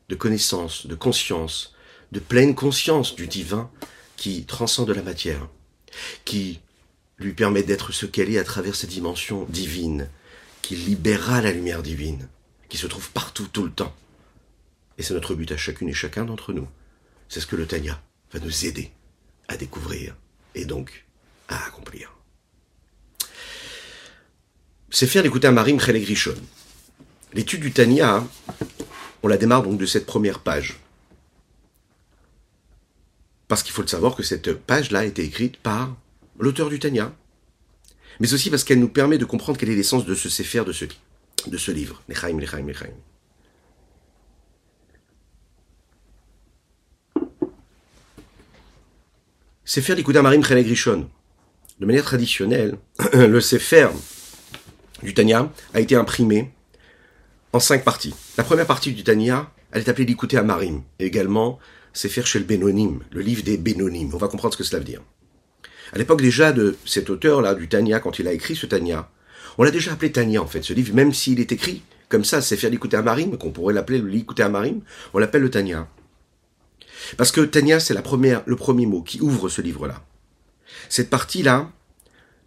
de 0.08 0.14
connaissances, 0.14 0.86
de 0.86 0.94
conscience, 0.94 1.74
de 2.12 2.20
pleine 2.20 2.54
conscience 2.54 3.14
du 3.14 3.26
divin 3.26 3.70
qui 4.16 4.44
transcende 4.44 4.90
la 4.90 5.02
matière, 5.02 5.48
qui 6.24 6.60
lui 7.18 7.34
permet 7.34 7.62
d'être 7.62 7.92
ce 7.92 8.06
qu'elle 8.06 8.30
est 8.30 8.38
à 8.38 8.44
travers 8.44 8.74
cette 8.74 8.90
dimension 8.90 9.44
divine, 9.48 10.08
qui 10.62 10.76
libérera 10.76 11.40
la 11.40 11.52
lumière 11.52 11.82
divine, 11.82 12.28
qui 12.68 12.78
se 12.78 12.86
trouve 12.86 13.10
partout, 13.10 13.48
tout 13.52 13.64
le 13.64 13.70
temps. 13.70 13.94
Et 14.98 15.02
c'est 15.02 15.14
notre 15.14 15.34
but 15.34 15.50
à 15.52 15.56
chacune 15.56 15.88
et 15.88 15.94
chacun 15.94 16.24
d'entre 16.24 16.52
nous. 16.52 16.68
C'est 17.28 17.40
ce 17.40 17.46
que 17.46 17.56
le 17.56 17.66
Tanya 17.66 18.00
va 18.32 18.40
nous 18.40 18.66
aider 18.66 18.90
à 19.48 19.56
découvrir 19.56 20.16
et 20.54 20.64
donc 20.64 21.04
à 21.48 21.66
accomplir. 21.66 22.12
C'est 24.90 25.06
faire 25.06 25.22
d'écouter 25.22 25.46
un 25.46 25.52
Marim 25.52 25.76
Grishon. 25.76 26.34
L'étude 27.34 27.60
du 27.60 27.72
Tanya, 27.72 28.26
on 29.22 29.28
la 29.28 29.36
démarre 29.36 29.62
donc 29.62 29.78
de 29.78 29.86
cette 29.86 30.06
première 30.06 30.40
page. 30.40 30.78
Parce 33.48 33.62
qu'il 33.62 33.72
faut 33.72 33.82
le 33.82 33.88
savoir 33.88 34.14
que 34.14 34.22
cette 34.22 34.52
page-là 34.52 35.00
a 35.00 35.04
été 35.04 35.24
écrite 35.24 35.56
par 35.56 35.96
l'auteur 36.38 36.68
du 36.68 36.78
Tanya, 36.78 37.12
mais 38.20 38.32
aussi 38.32 38.50
parce 38.50 38.64
qu'elle 38.64 38.80
nous 38.80 38.88
permet 38.88 39.18
de 39.18 39.24
comprendre 39.24 39.58
quelle 39.58 39.70
est 39.70 39.76
l'essence 39.76 40.04
de 40.04 40.14
ce 40.14 40.28
Sefer, 40.28 40.64
de 40.64 40.72
ce, 40.72 40.84
de 41.46 41.56
ce 41.56 41.70
livre. 41.70 42.02
Nechaim, 42.08 42.34
Nechaim, 42.34 42.62
Nechaim. 42.62 42.92
Sefer 49.64 49.94
d'Ikuda 49.94 50.22
Marim 50.22 50.40
Grishon. 50.40 51.08
De 51.78 51.86
manière 51.86 52.04
traditionnelle, 52.04 52.78
le 53.12 53.40
Sefer 53.40 53.88
du 55.02 55.14
Tanya 55.14 55.52
a 55.74 55.80
été 55.80 55.94
imprimé 55.94 56.50
en 57.52 57.60
cinq 57.60 57.84
parties. 57.84 58.14
La 58.36 58.44
première 58.44 58.66
partie 58.66 58.92
du 58.92 59.04
Tanya, 59.04 59.50
elle 59.72 59.82
est 59.82 59.88
appelée 59.88 60.04
l'Ikuté 60.04 60.36
Amarim, 60.36 60.82
et 60.98 61.06
également 61.06 61.58
Sefer 61.92 62.22
Shel 62.24 62.44
Benonim, 62.44 63.00
le 63.10 63.20
livre 63.20 63.42
des 63.42 63.56
Benonim. 63.56 64.10
On 64.12 64.18
va 64.18 64.28
comprendre 64.28 64.54
ce 64.54 64.58
que 64.58 64.64
cela 64.64 64.78
veut 64.78 64.84
dire. 64.84 65.02
À 65.92 65.98
l'époque 65.98 66.20
déjà 66.20 66.52
de 66.52 66.76
cet 66.84 67.08
auteur-là, 67.10 67.54
du 67.54 67.68
Tanya, 67.68 68.00
quand 68.00 68.18
il 68.18 68.28
a 68.28 68.32
écrit 68.32 68.56
ce 68.56 68.66
Tanya, 68.66 69.08
on 69.56 69.64
l'a 69.64 69.70
déjà 69.70 69.92
appelé 69.92 70.12
Tanya 70.12 70.42
en 70.42 70.46
fait, 70.46 70.62
ce 70.62 70.72
livre, 70.72 70.94
même 70.94 71.12
s'il 71.12 71.40
est 71.40 71.52
écrit 71.52 71.82
comme 72.08 72.24
ça, 72.24 72.40
Sefer 72.40 72.70
l'Ikuté 72.70 72.96
Amarim, 72.96 73.36
qu'on 73.36 73.50
pourrait 73.50 73.74
l'appeler 73.74 73.98
l'Ikuté 73.98 74.42
Amarim, 74.42 74.80
on 75.12 75.18
l'appelle 75.18 75.42
le 75.42 75.50
Tanya. 75.50 75.88
Parce 77.16 77.32
que 77.32 77.40
Tania, 77.40 77.80
c'est 77.80 77.94
la 77.94 78.02
première, 78.02 78.42
le 78.46 78.56
premier 78.56 78.86
mot 78.86 79.02
qui 79.02 79.20
ouvre 79.20 79.48
ce 79.48 79.60
livre-là. 79.62 80.02
Cette 80.88 81.10
partie-là, 81.10 81.70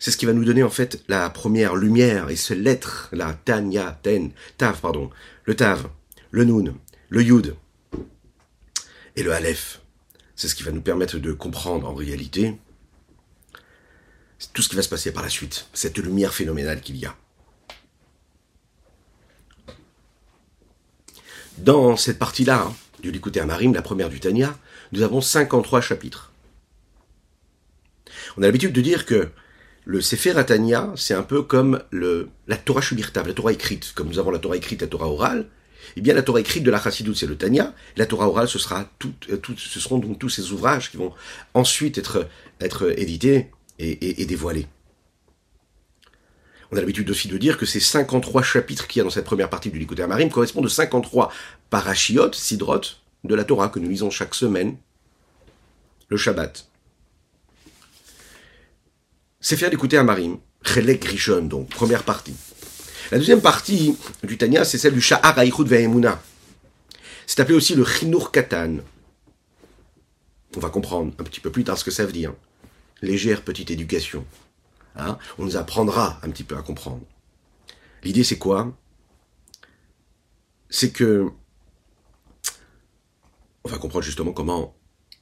c'est 0.01 0.09
ce 0.09 0.17
qui 0.17 0.25
va 0.25 0.33
nous 0.33 0.43
donner 0.43 0.63
en 0.63 0.69
fait 0.71 1.03
la 1.09 1.29
première 1.29 1.75
lumière 1.75 2.31
et 2.31 2.35
ce 2.35 2.55
lettre, 2.55 3.07
la 3.11 3.35
Tanya, 3.35 3.99
Ten, 4.01 4.31
Tav, 4.57 4.81
pardon, 4.81 5.11
le 5.45 5.55
Tav, 5.55 5.89
le 6.31 6.43
Nun, 6.43 6.73
le 7.09 7.21
Yud 7.21 7.55
et 9.15 9.21
le 9.21 9.31
Aleph. 9.31 9.79
C'est 10.35 10.47
ce 10.47 10.55
qui 10.55 10.63
va 10.63 10.71
nous 10.71 10.81
permettre 10.81 11.19
de 11.19 11.31
comprendre 11.33 11.87
en 11.87 11.93
réalité 11.93 12.57
tout 14.53 14.63
ce 14.63 14.69
qui 14.69 14.75
va 14.75 14.81
se 14.81 14.89
passer 14.89 15.11
par 15.11 15.21
la 15.21 15.29
suite, 15.29 15.67
cette 15.71 15.99
lumière 15.99 16.33
phénoménale 16.33 16.81
qu'il 16.81 16.97
y 16.97 17.05
a. 17.05 17.15
Dans 21.59 21.95
cette 21.95 22.17
partie-là 22.17 22.63
hein, 22.63 22.75
du 23.03 23.11
Likuté 23.11 23.39
Amarim, 23.39 23.75
la 23.75 23.83
première 23.83 24.09
du 24.09 24.19
Tanya, 24.19 24.57
nous 24.93 25.03
avons 25.03 25.21
53 25.21 25.79
chapitres. 25.79 26.31
On 28.35 28.41
a 28.41 28.47
l'habitude 28.47 28.73
de 28.73 28.81
dire 28.81 29.05
que 29.05 29.29
le 29.85 30.01
Sefer 30.01 30.37
Atania, 30.37 30.91
c'est 30.95 31.13
un 31.13 31.23
peu 31.23 31.41
comme 31.41 31.81
la 31.91 32.57
Torah 32.57 32.81
Shubirtav, 32.81 33.27
la 33.27 33.33
Torah 33.33 33.51
écrite. 33.51 33.93
Comme 33.95 34.07
nous 34.07 34.19
avons 34.19 34.31
la 34.31 34.39
Torah 34.39 34.57
écrite, 34.57 34.81
la 34.81 34.87
Torah 34.87 35.07
orale, 35.07 35.47
eh 35.95 36.01
bien 36.01 36.13
la 36.13 36.21
Torah 36.21 36.39
écrite 36.39 36.63
de 36.63 36.71
la 36.71 36.81
Chassidut, 36.81 37.15
c'est 37.15 37.25
le 37.25 37.35
Tanya. 37.35 37.73
La 37.97 38.05
Torah 38.05 38.27
orale, 38.27 38.47
ce, 38.47 38.59
sera 38.59 38.89
tout, 38.99 39.13
euh, 39.31 39.37
tout, 39.37 39.57
ce 39.57 39.79
seront 39.79 39.97
donc 39.97 40.19
tous 40.19 40.29
ces 40.29 40.51
ouvrages 40.51 40.91
qui 40.91 40.97
vont 40.97 41.13
ensuite 41.53 41.97
être, 41.97 42.27
être 42.59 42.97
édités 42.99 43.51
et, 43.79 44.25
dévoilés. 44.25 44.67
On 46.71 46.77
a 46.77 46.79
l'habitude 46.79 47.09
aussi 47.09 47.27
de 47.27 47.37
dire 47.37 47.57
que 47.57 47.65
ces 47.65 47.79
53 47.79 48.43
chapitres 48.43 48.87
qu'il 48.87 48.99
y 48.99 49.01
a 49.01 49.03
dans 49.03 49.09
cette 49.09 49.25
première 49.25 49.49
partie 49.49 49.71
du 49.71 49.79
Likuté 49.79 50.03
Amarim 50.03 50.29
correspondent 50.29 50.65
aux 50.65 50.69
53 50.69 51.31
parachiotes, 51.71 52.35
sidrot, 52.35 52.81
de 53.23 53.35
la 53.35 53.43
Torah 53.43 53.69
que 53.69 53.79
nous 53.79 53.89
lisons 53.89 54.11
chaque 54.11 54.35
semaine, 54.35 54.77
le 56.09 56.17
Shabbat. 56.17 56.70
C'est 59.41 59.57
faire 59.57 59.71
d'écouter 59.71 59.97
Amarim, 59.97 60.37
Chelek 60.63 61.03
Rishon, 61.03 61.41
donc 61.41 61.69
première 61.69 62.03
partie. 62.03 62.35
La 63.11 63.17
deuxième 63.17 63.41
partie 63.41 63.97
du 64.23 64.37
Tanya, 64.37 64.63
c'est 64.63 64.77
celle 64.77 64.93
du 64.93 65.01
Sha'ar 65.01 65.37
Aïchud 65.37 65.67
Ve'emuna. 65.67 66.21
C'est 67.25 67.39
appelé 67.39 67.55
aussi 67.57 67.73
le 67.73 67.83
Chinur 67.83 68.31
Katan. 68.31 68.77
On 70.55 70.59
va 70.59 70.69
comprendre 70.69 71.11
un 71.17 71.23
petit 71.23 71.39
peu 71.39 71.51
plus 71.51 71.63
tard 71.63 71.77
ce 71.77 71.83
que 71.83 71.89
ça 71.89 72.05
veut 72.05 72.11
dire. 72.11 72.35
Légère 73.01 73.41
petite 73.41 73.71
éducation. 73.71 74.25
Hein 74.95 75.17
on 75.39 75.45
nous 75.45 75.57
apprendra 75.57 76.19
un 76.21 76.29
petit 76.29 76.43
peu 76.43 76.55
à 76.55 76.61
comprendre. 76.61 77.01
L'idée 78.03 78.23
c'est 78.23 78.37
quoi? 78.37 78.71
C'est 80.69 80.91
que 80.91 81.31
on 83.63 83.69
va 83.69 83.77
comprendre 83.79 84.05
justement 84.05 84.33
comment 84.33 84.75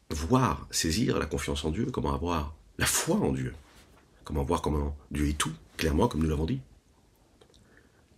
voir, 0.10 0.68
saisir 0.72 1.20
la 1.20 1.26
confiance 1.26 1.64
en 1.64 1.72
Dieu, 1.72 1.86
comment 1.86 2.14
avoir 2.14 2.56
la 2.78 2.86
foi 2.86 3.16
en 3.18 3.32
Dieu, 3.32 3.54
comment 4.30 4.44
voir 4.44 4.62
comment 4.62 4.96
Dieu 5.10 5.28
est 5.28 5.38
tout, 5.40 5.52
clairement, 5.76 6.08
comme 6.08 6.22
nous 6.22 6.30
l'avons 6.30 6.46
dit. 6.46 6.60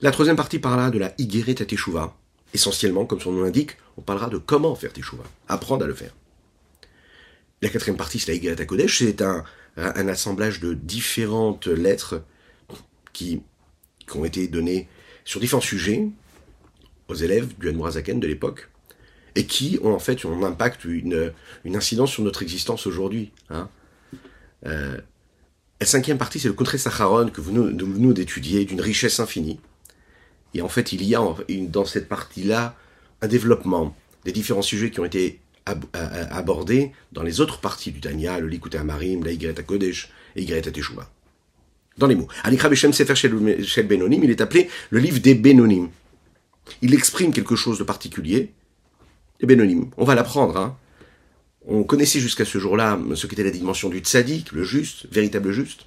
La 0.01 0.12
troisième 0.12 0.36
partie 0.36 0.60
parlera 0.60 0.91
de 0.91 1.00
la 1.00 1.13
Igeret 1.18 1.56
Teshuva. 1.56 2.18
Essentiellement, 2.53 3.06
comme 3.06 3.22
son 3.22 3.32
nom 3.32 3.44
l'indique, 3.44 3.77
on 3.96 4.01
parlera 4.01 4.27
de 4.27 4.38
comment 4.38 4.75
faire 4.75 4.91
Teshuva, 4.91 5.24
apprendre 5.48 5.86
à 5.86 5.88
le 5.88 5.94
faire. 5.94 6.13
La 7.62 7.70
quatrième 7.70 7.96
partie, 7.96 8.20
c'est 8.20 8.30
la 8.30 8.36
Igeret 8.36 8.65
Kodesh, 8.65 9.00
c'est 9.00 9.22
un, 9.22 9.46
assemblage 9.77 10.60
de 10.60 10.74
différentes 10.74 11.68
lettres 11.68 12.25
qui, 13.13 13.41
ont 14.13 14.25
été 14.25 14.50
données 14.50 14.89
sur 15.24 15.39
différents 15.39 15.62
sujets 15.62 16.10
aux 17.08 17.15
élèves 17.15 17.58
du 17.58 17.70
Hanmurazaken 17.70 18.20
de 18.20 18.27
l'époque, 18.27 18.70
et 19.36 19.46
qui 19.46 19.80
ont 19.82 19.94
en 19.94 20.00
fait 20.00 20.25
un 20.25 20.44
impact, 20.44 20.84
une, 20.84 21.32
une 21.63 21.77
incidence 21.77 22.12
sur 22.12 22.24
notre 22.24 22.44
existence 22.44 22.86
aujourd'hui. 22.86 23.32
Hein. 23.50 23.70
Euh, 24.65 25.00
la 25.82 25.88
cinquième 25.88 26.20
partie, 26.20 26.40
c'est 26.40 26.48
le 26.48 26.54
Contre 26.54 26.78
Sacharon 26.78 27.30
que 27.30 27.42
nous, 27.42 27.72
nous 27.72 28.14
d'étudier, 28.14 28.66
d'une 28.66 28.82
richesse 28.82 29.20
infinie. 29.20 29.60
Et 30.54 30.62
en 30.62 30.70
fait, 30.70 30.94
il 30.94 31.04
y 31.04 31.16
a 31.16 31.22
dans 31.70 31.86
cette 31.86 32.08
partie-là 32.08 32.76
un 33.22 33.28
développement 33.28 33.96
des 34.24 34.32
différents 34.32 34.62
sujets 34.62 34.92
qui 34.92 35.00
ont 35.00 35.06
été 35.06 35.40
abordés 35.66 36.92
dans 37.14 37.24
les 37.24 37.42
autres 37.42 37.60
parties 37.60 37.92
du 37.92 38.00
Tanya, 38.00 38.40
le 38.40 38.48
Likuté 38.48 38.78
Amarim, 38.78 39.24
la 39.24 39.32
Yigret 39.32 39.56
Kodesh 39.56 40.12
et 40.36 40.42
Yigret 40.42 40.62
Teshuvah. 40.62 41.10
Dans 41.98 42.06
les 42.06 42.16
mots. 42.16 42.28
Anikra 42.44 42.70
Beshem 42.70 42.94
Sefer 42.94 43.16
Shel 43.16 43.88
Benonim, 43.88 44.24
il 44.24 44.30
est 44.30 44.42
appelé 44.42 44.70
le 44.92 45.00
livre 45.00 45.20
des 45.20 45.34
Benonim. 45.34 45.90
Il 46.84 46.94
exprime 46.94 47.34
quelque 47.34 47.55
chose 47.55 47.79
de 47.79 47.84
particulier, 47.84 48.51
les 49.40 49.48
Benonim. 49.48 49.90
On 49.98 50.05
va 50.05 50.14
l'apprendre. 50.14 50.58
Hein. 50.58 50.77
On 51.68 51.84
connaissait 51.84 52.20
jusqu'à 52.20 52.46
ce 52.46 52.58
jour-là 52.58 53.00
ce 53.16 53.28
qu'était 53.28 53.44
la 53.44 53.52
dimension 53.52 53.90
du 53.90 54.00
tzaddik, 54.00 54.52
le 54.52 54.64
juste, 54.64 55.08
véritable 55.12 55.52
juste. 55.52 55.86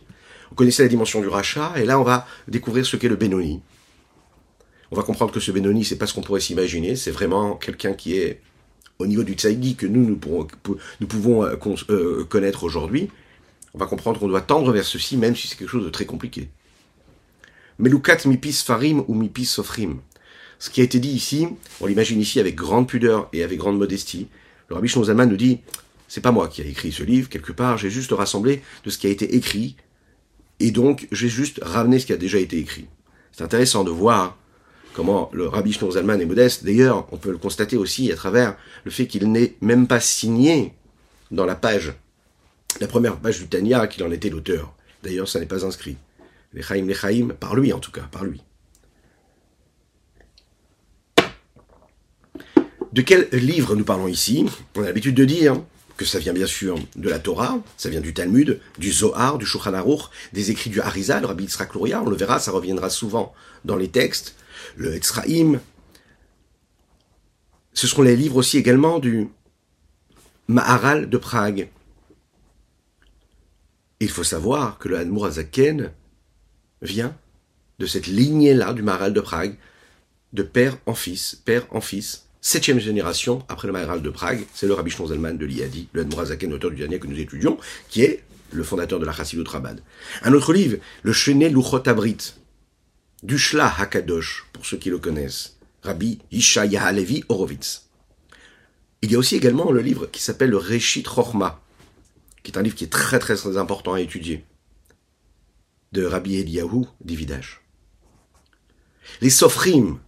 On 0.52 0.54
connaissait 0.54 0.84
la 0.84 0.88
dimension 0.88 1.20
du 1.20 1.28
rachat, 1.28 1.72
et 1.76 1.84
là 1.84 1.98
on 1.98 2.04
va 2.04 2.26
découvrir 2.46 2.86
ce 2.86 2.96
qu'est 2.96 3.08
le 3.08 3.16
Benoni. 3.16 3.60
On 4.90 4.96
va 4.96 5.02
comprendre 5.02 5.32
que 5.32 5.40
ce 5.40 5.50
Benoni, 5.50 5.84
c'est 5.84 5.98
pas 5.98 6.06
ce 6.06 6.14
qu'on 6.14 6.22
pourrait 6.22 6.40
s'imaginer, 6.40 6.94
c'est 6.94 7.10
vraiment 7.10 7.56
quelqu'un 7.56 7.94
qui 7.94 8.16
est 8.16 8.40
au 9.00 9.06
niveau 9.06 9.24
du 9.24 9.32
tzaddik 9.32 9.78
que 9.78 9.86
nous, 9.86 10.04
nous, 10.04 10.16
pouvons 10.16 11.44
euh, 11.44 11.56
euh, 11.90 12.24
connaître 12.24 12.62
aujourd'hui. 12.62 13.10
On 13.74 13.78
va 13.78 13.86
comprendre 13.86 14.20
qu'on 14.20 14.28
doit 14.28 14.40
tendre 14.40 14.70
vers 14.70 14.84
ceci, 14.84 15.16
même 15.16 15.34
si 15.34 15.48
c'est 15.48 15.56
quelque 15.56 15.68
chose 15.68 15.84
de 15.84 15.90
très 15.90 16.04
compliqué. 16.04 16.48
Melukat 17.80 18.18
mipis 18.26 18.62
farim 18.64 19.04
ou 19.08 19.14
mipis 19.14 19.46
sofrim. 19.46 20.00
Ce 20.60 20.70
qui 20.70 20.80
a 20.80 20.84
été 20.84 21.00
dit 21.00 21.10
ici, 21.10 21.48
on 21.80 21.86
l'imagine 21.86 22.20
ici 22.20 22.38
avec 22.38 22.54
grande 22.54 22.86
pudeur 22.86 23.28
et 23.32 23.42
avec 23.42 23.58
grande 23.58 23.78
modestie. 23.78 24.28
Le 24.68 24.76
Rabbi 24.76 24.88
Zalman 24.88 25.26
nous 25.26 25.36
dit, 25.36 25.60
c'est 26.08 26.20
pas 26.20 26.32
moi 26.32 26.48
qui 26.48 26.62
ai 26.62 26.68
écrit 26.68 26.92
ce 26.92 27.02
livre, 27.02 27.28
quelque 27.28 27.52
part, 27.52 27.78
j'ai 27.78 27.90
juste 27.90 28.12
rassemblé 28.12 28.62
de 28.84 28.90
ce 28.90 28.98
qui 28.98 29.06
a 29.06 29.10
été 29.10 29.34
écrit, 29.34 29.76
et 30.60 30.70
donc 30.70 31.08
j'ai 31.12 31.28
juste 31.28 31.60
ramené 31.62 31.98
ce 31.98 32.06
qui 32.06 32.12
a 32.12 32.16
déjà 32.16 32.38
été 32.38 32.58
écrit. 32.58 32.86
C'est 33.32 33.44
intéressant 33.44 33.84
de 33.84 33.90
voir 33.90 34.38
comment 34.94 35.28
le 35.32 35.48
Rabbi 35.48 35.72
Zalman 35.72 36.20
est 36.20 36.26
modeste. 36.26 36.64
D'ailleurs, 36.64 37.06
on 37.12 37.16
peut 37.16 37.30
le 37.30 37.38
constater 37.38 37.76
aussi 37.76 38.12
à 38.12 38.16
travers 38.16 38.56
le 38.84 38.90
fait 38.90 39.06
qu'il 39.06 39.30
n'est 39.30 39.54
même 39.60 39.86
pas 39.86 40.00
signé 40.00 40.72
dans 41.30 41.44
la 41.44 41.56
page, 41.56 41.92
la 42.80 42.86
première 42.86 43.16
page 43.16 43.40
du 43.40 43.48
Tanya, 43.48 43.86
qu'il 43.86 44.04
en 44.04 44.10
était 44.12 44.30
l'auteur. 44.30 44.72
D'ailleurs, 45.02 45.28
ça 45.28 45.40
n'est 45.40 45.46
pas 45.46 45.64
inscrit. 45.66 45.96
Les 46.52 46.62
Chaim, 46.62 46.84
les 46.86 46.94
Chaim, 46.94 47.28
par 47.38 47.56
lui 47.56 47.72
en 47.72 47.80
tout 47.80 47.90
cas, 47.90 48.08
par 48.10 48.24
lui. 48.24 48.42
De 52.94 53.02
quel 53.02 53.28
livre 53.32 53.74
nous 53.74 53.82
parlons 53.82 54.06
ici? 54.06 54.46
On 54.76 54.82
a 54.82 54.86
l'habitude 54.86 55.16
de 55.16 55.24
dire 55.24 55.60
que 55.96 56.04
ça 56.04 56.20
vient 56.20 56.32
bien 56.32 56.46
sûr 56.46 56.78
de 56.94 57.08
la 57.08 57.18
Torah, 57.18 57.58
ça 57.76 57.88
vient 57.88 58.00
du 58.00 58.14
Talmud, 58.14 58.60
du 58.78 58.92
Zohar, 58.92 59.36
du 59.36 59.44
Shulchan 59.44 59.74
Aruch, 59.74 60.02
des 60.32 60.52
écrits 60.52 60.70
du 60.70 60.80
Harizal, 60.80 61.22
le 61.22 61.26
Rabbi 61.26 61.42
Yitzhak 61.42 61.74
on 61.74 62.08
le 62.08 62.14
verra, 62.14 62.38
ça 62.38 62.52
reviendra 62.52 62.90
souvent 62.90 63.34
dans 63.64 63.74
les 63.74 63.88
textes, 63.88 64.36
le 64.76 64.94
Etzraïm. 64.94 65.58
Ce 67.72 67.88
seront 67.88 68.02
les 68.02 68.14
livres 68.14 68.36
aussi 68.36 68.58
également 68.58 69.00
du 69.00 69.26
Maharal 70.46 71.10
de 71.10 71.18
Prague. 71.18 71.70
Il 73.98 74.10
faut 74.10 74.22
savoir 74.22 74.78
que 74.78 74.88
le 74.88 74.98
Hadmour 74.98 75.26
Azaken 75.26 75.90
vient 76.80 77.16
de 77.80 77.86
cette 77.86 78.06
lignée-là 78.06 78.72
du 78.72 78.82
Maharal 78.82 79.12
de 79.12 79.20
Prague, 79.20 79.56
de 80.32 80.44
père 80.44 80.78
en 80.86 80.94
fils, 80.94 81.34
père 81.34 81.66
en 81.70 81.80
fils, 81.80 82.23
septième 82.44 82.78
génération 82.78 83.42
après 83.48 83.66
le 83.66 83.72
Maharal 83.72 84.02
de 84.02 84.10
Prague, 84.10 84.44
c'est 84.52 84.66
le 84.66 84.74
Rabbi 84.74 84.90
Zalman 84.90 85.32
de 85.38 85.46
l'Iadi, 85.46 85.88
le 85.94 86.02
Admorazaken, 86.02 86.52
auteur 86.52 86.70
du 86.70 86.76
dernier 86.76 86.98
que 86.98 87.06
nous 87.06 87.18
étudions, 87.18 87.58
qui 87.88 88.02
est 88.02 88.22
le 88.52 88.62
fondateur 88.62 89.00
de 89.00 89.06
la 89.06 89.12
Chassidut 89.12 89.48
Rabad. 89.48 89.82
Un 90.22 90.34
autre 90.34 90.52
livre, 90.52 90.76
le 91.02 91.12
Chené 91.14 91.48
Luchot 91.48 91.88
Abrit, 91.88 92.34
du 93.22 93.38
Shla 93.38 93.74
Hakadosh, 93.78 94.44
pour 94.52 94.66
ceux 94.66 94.76
qui 94.76 94.90
le 94.90 94.98
connaissent, 94.98 95.56
Rabbi 95.82 96.18
Isha 96.30 96.66
Yahalevi 96.66 97.24
Horowitz. 97.30 97.88
Il 99.00 99.10
y 99.10 99.14
a 99.14 99.18
aussi 99.18 99.36
également 99.36 99.72
le 99.72 99.80
livre 99.80 100.06
qui 100.06 100.22
s'appelle 100.22 100.50
le 100.50 100.58
Reshit 100.58 101.08
Rochma, 101.08 101.62
qui 102.42 102.52
est 102.52 102.58
un 102.58 102.62
livre 102.62 102.76
qui 102.76 102.84
est 102.84 102.92
très 102.92 103.18
très 103.18 103.36
très 103.36 103.56
important 103.56 103.94
à 103.94 104.02
étudier, 104.02 104.44
de 105.92 106.04
Rabbi 106.04 106.36
Eliyahu 106.36 106.84
Dividash. 107.02 107.62
Les 109.22 109.30
Sofrim, 109.30 109.98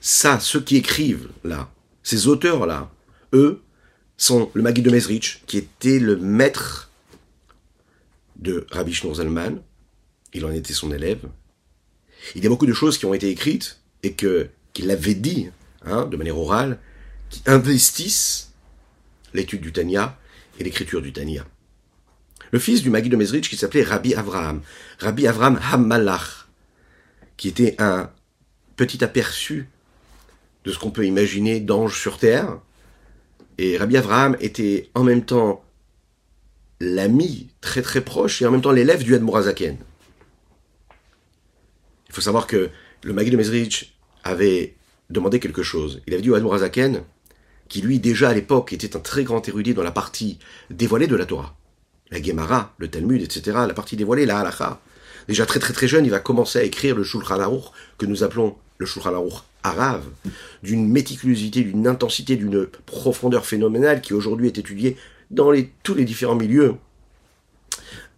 ça, 0.00 0.40
ceux 0.40 0.60
qui 0.60 0.76
écrivent 0.76 1.28
là, 1.44 1.70
ces 2.02 2.26
auteurs-là, 2.26 2.90
eux, 3.32 3.62
sont 4.16 4.50
le 4.54 4.62
Magui 4.62 4.82
de 4.82 4.90
Mezrich, 4.90 5.42
qui 5.46 5.58
était 5.58 5.98
le 5.98 6.16
maître 6.16 6.90
de 8.36 8.66
Rabbi 8.70 8.92
Shneur 8.92 9.14
Zalman. 9.14 9.62
Il 10.34 10.44
en 10.44 10.50
était 10.50 10.72
son 10.72 10.92
élève. 10.92 11.20
Il 12.34 12.42
y 12.42 12.46
a 12.46 12.50
beaucoup 12.50 12.66
de 12.66 12.72
choses 12.72 12.98
qui 12.98 13.06
ont 13.06 13.14
été 13.14 13.30
écrites 13.30 13.80
et 14.02 14.12
que 14.12 14.48
qu'il 14.72 14.90
avait 14.90 15.14
dit, 15.14 15.50
hein, 15.84 16.04
de 16.06 16.16
manière 16.16 16.38
orale, 16.38 16.78
qui 17.30 17.42
investissent 17.46 18.52
l'étude 19.34 19.60
du 19.60 19.72
Tanya 19.72 20.18
et 20.58 20.64
l'écriture 20.64 21.00
du 21.00 21.12
Tanya. 21.12 21.46
Le 22.50 22.58
fils 22.58 22.82
du 22.82 22.90
Magui 22.90 23.08
de 23.08 23.16
Mezrich 23.16 23.48
qui 23.48 23.56
s'appelait 23.56 23.82
Rabbi 23.82 24.14
Avraham, 24.14 24.62
Rabbi 24.98 25.26
Avraham 25.26 25.60
Hammalach, 25.72 26.48
qui 27.36 27.48
était 27.48 27.76
un 27.78 28.10
petit 28.76 29.04
aperçu 29.04 29.68
de 30.68 30.72
ce 30.74 30.78
qu'on 30.78 30.90
peut 30.90 31.06
imaginer 31.06 31.60
d'ange 31.60 31.98
sur 31.98 32.18
terre. 32.18 32.60
Et 33.56 33.78
Rabbi 33.78 33.96
Avraham 33.96 34.36
était 34.38 34.90
en 34.94 35.02
même 35.02 35.24
temps 35.24 35.64
l'ami 36.78 37.48
très 37.62 37.80
très 37.80 38.02
proche 38.02 38.42
et 38.42 38.46
en 38.46 38.50
même 38.50 38.60
temps 38.60 38.70
l'élève 38.70 39.02
du 39.02 39.14
Admorazaken. 39.14 39.78
Il 42.08 42.14
faut 42.14 42.20
savoir 42.20 42.46
que 42.46 42.68
le 43.02 43.12
Magui 43.14 43.30
de 43.30 43.38
Mezrich 43.38 43.96
avait 44.24 44.74
demandé 45.08 45.40
quelque 45.40 45.62
chose. 45.62 46.02
Il 46.06 46.12
avait 46.12 46.22
dit 46.22 46.28
au 46.28 46.34
Admorazaken, 46.34 47.00
qui 47.70 47.80
lui 47.80 47.98
déjà 47.98 48.28
à 48.28 48.34
l'époque 48.34 48.74
était 48.74 48.94
un 48.94 49.00
très 49.00 49.24
grand 49.24 49.48
érudit 49.48 49.72
dans 49.72 49.82
la 49.82 49.90
partie 49.90 50.38
dévoilée 50.68 51.06
de 51.06 51.16
la 51.16 51.24
Torah. 51.24 51.56
la 52.10 52.22
Gemara, 52.22 52.74
le 52.76 52.88
Talmud, 52.88 53.22
etc., 53.22 53.56
la 53.66 53.72
partie 53.72 53.96
dévoilée, 53.96 54.26
la 54.26 54.40
Halacha. 54.40 54.82
Déjà 55.28 55.46
très 55.46 55.60
très 55.60 55.72
très 55.72 55.88
jeune, 55.88 56.04
il 56.04 56.10
va 56.10 56.20
commencer 56.20 56.58
à 56.58 56.62
écrire 56.62 56.94
le 56.94 57.04
Shulchan 57.04 57.40
Aruch, 57.40 57.72
que 57.96 58.04
nous 58.04 58.22
appelons 58.22 58.54
le 58.76 58.84
Shulchan 58.84 59.14
Aruch 59.14 59.47
arabe, 59.62 60.04
d'une 60.62 60.88
méticulosité, 60.88 61.62
d'une 61.62 61.86
intensité, 61.86 62.36
d'une 62.36 62.66
profondeur 62.86 63.46
phénoménale 63.46 64.00
qui 64.00 64.14
aujourd'hui 64.14 64.46
est 64.46 64.58
étudiée 64.58 64.96
dans 65.30 65.52
tous 65.82 65.94
les 65.94 66.04
différents 66.04 66.36
milieux, 66.36 66.74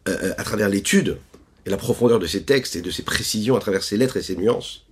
euh, 0.08 0.16
euh, 0.22 0.32
à 0.38 0.44
travers 0.44 0.68
l'étude 0.68 1.18
et 1.66 1.70
la 1.70 1.76
profondeur 1.76 2.18
de 2.18 2.26
ses 2.26 2.44
textes 2.44 2.76
et 2.76 2.82
de 2.82 2.90
ses 2.90 3.02
précisions 3.02 3.56
à 3.56 3.60
travers 3.60 3.82
ses 3.82 3.96
lettres 3.96 4.16
et 4.16 4.22
ses 4.22 4.36
nuances. 4.36 4.86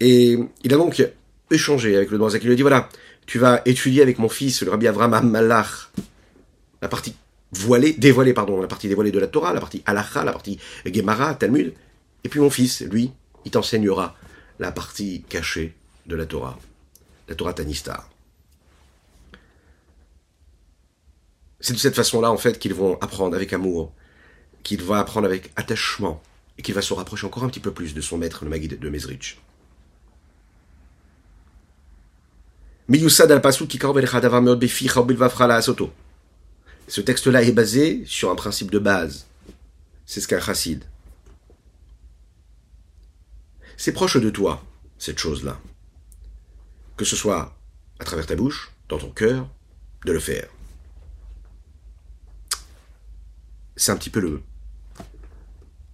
Et 0.00 0.38
il 0.64 0.72
a 0.72 0.76
donc 0.76 1.02
échangé 1.50 1.96
avec 1.96 2.10
le 2.10 2.16
Noazak. 2.16 2.42
Il 2.42 2.46
lui 2.46 2.54
a 2.54 2.56
dit 2.56 2.62
voilà, 2.62 2.88
tu 3.26 3.38
vas 3.38 3.60
étudier 3.66 4.00
avec 4.02 4.18
mon 4.18 4.28
fils, 4.28 4.62
le 4.62 4.70
Rabbi 4.70 4.88
Avram 4.88 5.28
Malach, 5.28 5.90
la 6.80 6.88
partie 6.88 7.14
voilée, 7.52 7.92
dévoilée, 7.92 8.32
pardon, 8.32 8.60
la 8.60 8.68
partie 8.68 8.88
dévoilée 8.88 9.10
de 9.10 9.18
la 9.18 9.26
Torah, 9.26 9.52
la 9.52 9.60
partie 9.60 9.82
halacha, 9.84 10.24
la 10.24 10.32
partie 10.32 10.58
Gemara, 10.86 11.34
Talmud. 11.34 11.74
Et 12.24 12.28
puis 12.28 12.40
mon 12.40 12.50
fils, 12.50 12.82
lui, 12.82 13.12
il 13.44 13.50
t'enseignera 13.50 14.16
la 14.58 14.72
partie 14.72 15.24
cachée 15.28 15.74
de 16.06 16.16
la 16.16 16.26
Torah, 16.26 16.58
la 17.28 17.34
Torah 17.34 17.54
Tanistar. 17.54 18.08
C'est 21.60 21.74
de 21.74 21.78
cette 21.78 21.94
façon-là, 21.94 22.30
en 22.30 22.38
fait, 22.38 22.58
qu'ils 22.58 22.74
vont 22.74 22.98
apprendre 23.00 23.36
avec 23.36 23.52
amour, 23.52 23.92
qu'il 24.62 24.82
va 24.82 24.98
apprendre 24.98 25.26
avec 25.26 25.52
attachement, 25.56 26.22
et 26.58 26.62
qu'il 26.62 26.74
va 26.74 26.82
se 26.82 26.92
rapprocher 26.92 27.26
encore 27.26 27.44
un 27.44 27.48
petit 27.48 27.60
peu 27.60 27.72
plus 27.72 27.94
de 27.94 28.00
son 28.00 28.18
maître, 28.18 28.44
le 28.44 28.50
Maguide 28.50 28.78
de 28.78 28.88
Mezrich. 28.90 29.38
Ce 36.88 37.00
texte-là 37.00 37.42
est 37.42 37.52
basé 37.52 38.02
sur 38.04 38.30
un 38.30 38.34
principe 38.34 38.70
de 38.70 38.78
base. 38.78 39.26
C'est 40.06 40.20
ce 40.20 40.28
qu'un 40.28 40.40
chassid. 40.40 40.84
C'est 43.82 43.92
proche 43.92 44.18
de 44.18 44.28
toi, 44.28 44.62
cette 44.98 45.18
chose-là. 45.18 45.58
Que 46.98 47.06
ce 47.06 47.16
soit 47.16 47.56
à 47.98 48.04
travers 48.04 48.26
ta 48.26 48.36
bouche, 48.36 48.72
dans 48.90 48.98
ton 48.98 49.08
cœur, 49.08 49.48
de 50.04 50.12
le 50.12 50.18
faire. 50.18 50.50
C'est 53.76 53.90
un 53.90 53.96
petit 53.96 54.10
peu 54.10 54.20
le. 54.20 54.42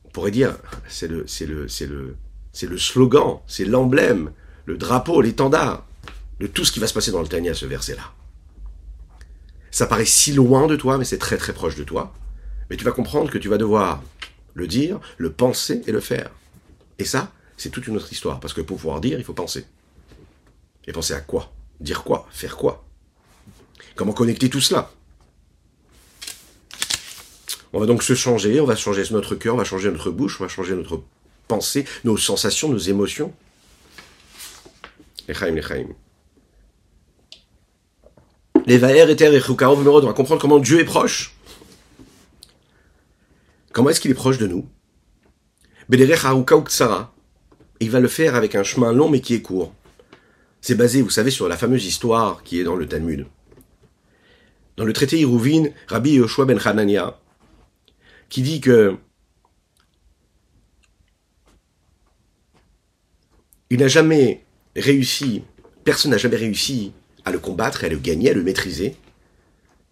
On 0.05 0.09
pourrait 0.09 0.33
dire, 0.33 0.59
c'est 0.88 1.07
le, 1.07 1.29
c'est 1.29 1.46
le, 1.46 1.68
c'est 1.68 1.87
le, 1.87 2.16
c'est 2.53 2.66
le 2.66 2.77
slogan, 2.77 3.38
c'est 3.46 3.64
l'emblème, 3.64 4.33
le 4.64 4.77
drapeau, 4.77 5.20
l'étendard 5.20 5.87
de 6.40 6.49
tout 6.49 6.64
ce 6.64 6.72
qui 6.72 6.81
va 6.81 6.88
se 6.88 6.94
passer 6.94 7.12
dans 7.12 7.22
le 7.22 7.29
Tania, 7.29 7.55
ce 7.55 7.66
verset-là. 7.66 8.12
Ça 9.70 9.87
paraît 9.87 10.07
si 10.07 10.33
loin 10.33 10.66
de 10.66 10.75
toi, 10.75 10.99
mais 10.99 11.05
c'est 11.05 11.18
très 11.18 11.37
très 11.37 11.53
proche 11.53 11.77
de 11.77 11.85
toi. 11.85 12.12
Mais 12.68 12.77
tu 12.77 12.85
vas 12.85 12.90
comprendre 12.90 13.31
que 13.31 13.38
tu 13.38 13.49
vas 13.49 13.59
devoir 13.59 14.03
le 14.55 14.66
dire, 14.66 14.99
le 15.18 15.31
penser 15.31 15.83
et 15.87 15.92
le 15.92 16.01
faire. 16.01 16.33
Et 16.99 17.05
ça, 17.05 17.31
c'est 17.57 17.71
toute 17.71 17.87
une 17.87 17.97
autre 17.97 18.12
histoire, 18.12 18.40
parce 18.40 18.53
que 18.53 18.61
pour 18.61 18.77
pouvoir 18.77 19.01
dire, 19.01 19.19
il 19.19 19.25
faut 19.25 19.33
penser. 19.33 19.64
Et 20.87 20.92
penser 20.92 21.14
à 21.14 21.21
quoi? 21.21 21.53
Dire 21.81 22.05
quoi? 22.05 22.29
Faire 22.31 22.57
quoi? 22.57 22.85
Comment 23.95 24.12
connecter 24.12 24.51
tout 24.51 24.61
cela? 24.61 24.90
On 27.73 27.81
va 27.81 27.87
donc 27.87 28.03
se 28.03 28.14
changer, 28.14 28.61
on 28.61 28.66
va 28.66 28.77
changer 28.77 29.03
notre 29.11 29.35
cœur, 29.35 29.55
on 29.55 29.59
va 29.59 29.64
changer 29.64 29.90
notre 29.90 30.11
bouche, 30.11 30.40
on 30.40 30.45
va 30.45 30.49
changer 30.49 30.75
notre 30.75 31.03
pensée, 31.49 31.85
nos 32.05 32.16
sensations, 32.16 32.69
nos 32.69 32.79
émotions. 32.79 33.33
Lechaim, 35.29 35.55
lechaim. 35.55 35.88
Les 38.66 38.79
Vaer, 38.79 39.11
Eter 39.11 39.35
et 39.35 39.40
Chukarov 39.40 39.87
on 39.87 40.01
va 40.01 40.12
comprendre 40.12 40.40
comment 40.40 40.59
Dieu 40.59 40.81
est 40.81 40.85
proche. 40.85 41.37
Comment 43.73 43.90
est-ce 43.90 44.01
qu'il 44.01 44.11
est 44.11 44.14
proche 44.14 44.38
de 44.38 44.47
nous? 44.47 44.69
Il 47.81 47.91
va 47.91 48.01
le 48.01 48.09
faire 48.09 48.35
avec 48.35 48.55
un 48.55 48.62
chemin 48.62 48.93
long 48.93 49.09
mais 49.09 49.21
qui 49.21 49.35
est 49.35 49.43
court. 49.43 49.75
C'est 50.61 50.75
basé, 50.75 51.03
vous 51.03 51.11
savez, 51.11 51.31
sur 51.31 51.49
la 51.49 51.57
fameuse 51.57 51.85
histoire 51.85 52.43
qui 52.43 52.59
est 52.61 52.65
dans 52.65 52.77
le 52.77 52.87
Talmud. 52.87 53.27
Dans 54.77 54.85
le 54.85 54.93
traité 54.93 55.21
Iruvin, 55.21 55.65
Rabbi 55.87 56.15
Yoshua 56.15 56.45
ben 56.45 56.59
Hanania, 56.62 57.19
qui 58.29 58.43
dit 58.43 58.61
que 58.61 58.97
il 63.71 63.81
n'a 63.81 63.89
jamais 63.89 64.45
réussi, 64.75 65.43
personne 65.85 66.11
n'a 66.11 66.19
jamais 66.19 66.37
réussi 66.37 66.93
à 67.25 67.33
le 67.33 67.39
combattre, 67.39 67.85
à 67.85 67.89
le 67.89 67.97
gagner, 67.97 68.31
à 68.31 68.35
le 68.35 68.43
maîtriser, 68.43 68.97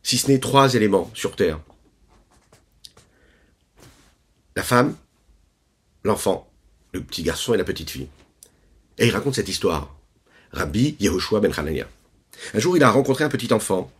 si 0.03 0.18
ce 0.18 0.31
n'est 0.31 0.38
trois 0.38 0.75
éléments 0.75 1.11
sur 1.14 1.35
Terre. 1.35 1.61
La 4.55 4.62
femme, 4.62 4.97
l'enfant, 6.05 6.49
le 6.94 7.02
petit 7.02 7.24
garçon 7.24 7.52
et 7.52 7.59
la 7.59 7.64
petite 7.64 7.90
fille. 7.90 8.07
Et 8.98 9.07
il 9.07 9.11
raconte 9.11 9.35
cette 9.35 9.48
histoire. 9.48 9.94
Rabbi 10.52 10.96
Yehoshua 11.00 11.40
ben 11.40 11.52
Hanania. 11.54 11.88
Un 12.54 12.59
jour, 12.61 12.76
il 12.76 12.83
a 12.85 12.90
rencontré 12.90 13.24
un 13.24 13.28
petit 13.28 13.52
enfant 13.52 13.90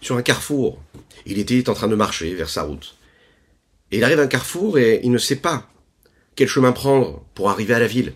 sur 0.00 0.16
un 0.16 0.22
carrefour. 0.22 0.80
Il 1.26 1.38
était 1.38 1.68
en 1.68 1.74
train 1.74 1.88
de 1.88 1.96
marcher 1.96 2.32
vers 2.34 2.48
sa 2.48 2.62
route. 2.62 2.96
Et 3.90 3.98
il 3.98 4.04
arrive 4.04 4.20
à 4.20 4.22
un 4.22 4.28
carrefour 4.28 4.78
et 4.78 5.00
il 5.02 5.10
ne 5.10 5.18
sait 5.18 5.36
pas 5.36 5.68
quel 6.36 6.48
chemin 6.48 6.72
prendre 6.72 7.24
pour 7.34 7.50
arriver 7.50 7.74
à 7.74 7.80
la 7.80 7.88
ville. 7.88 8.14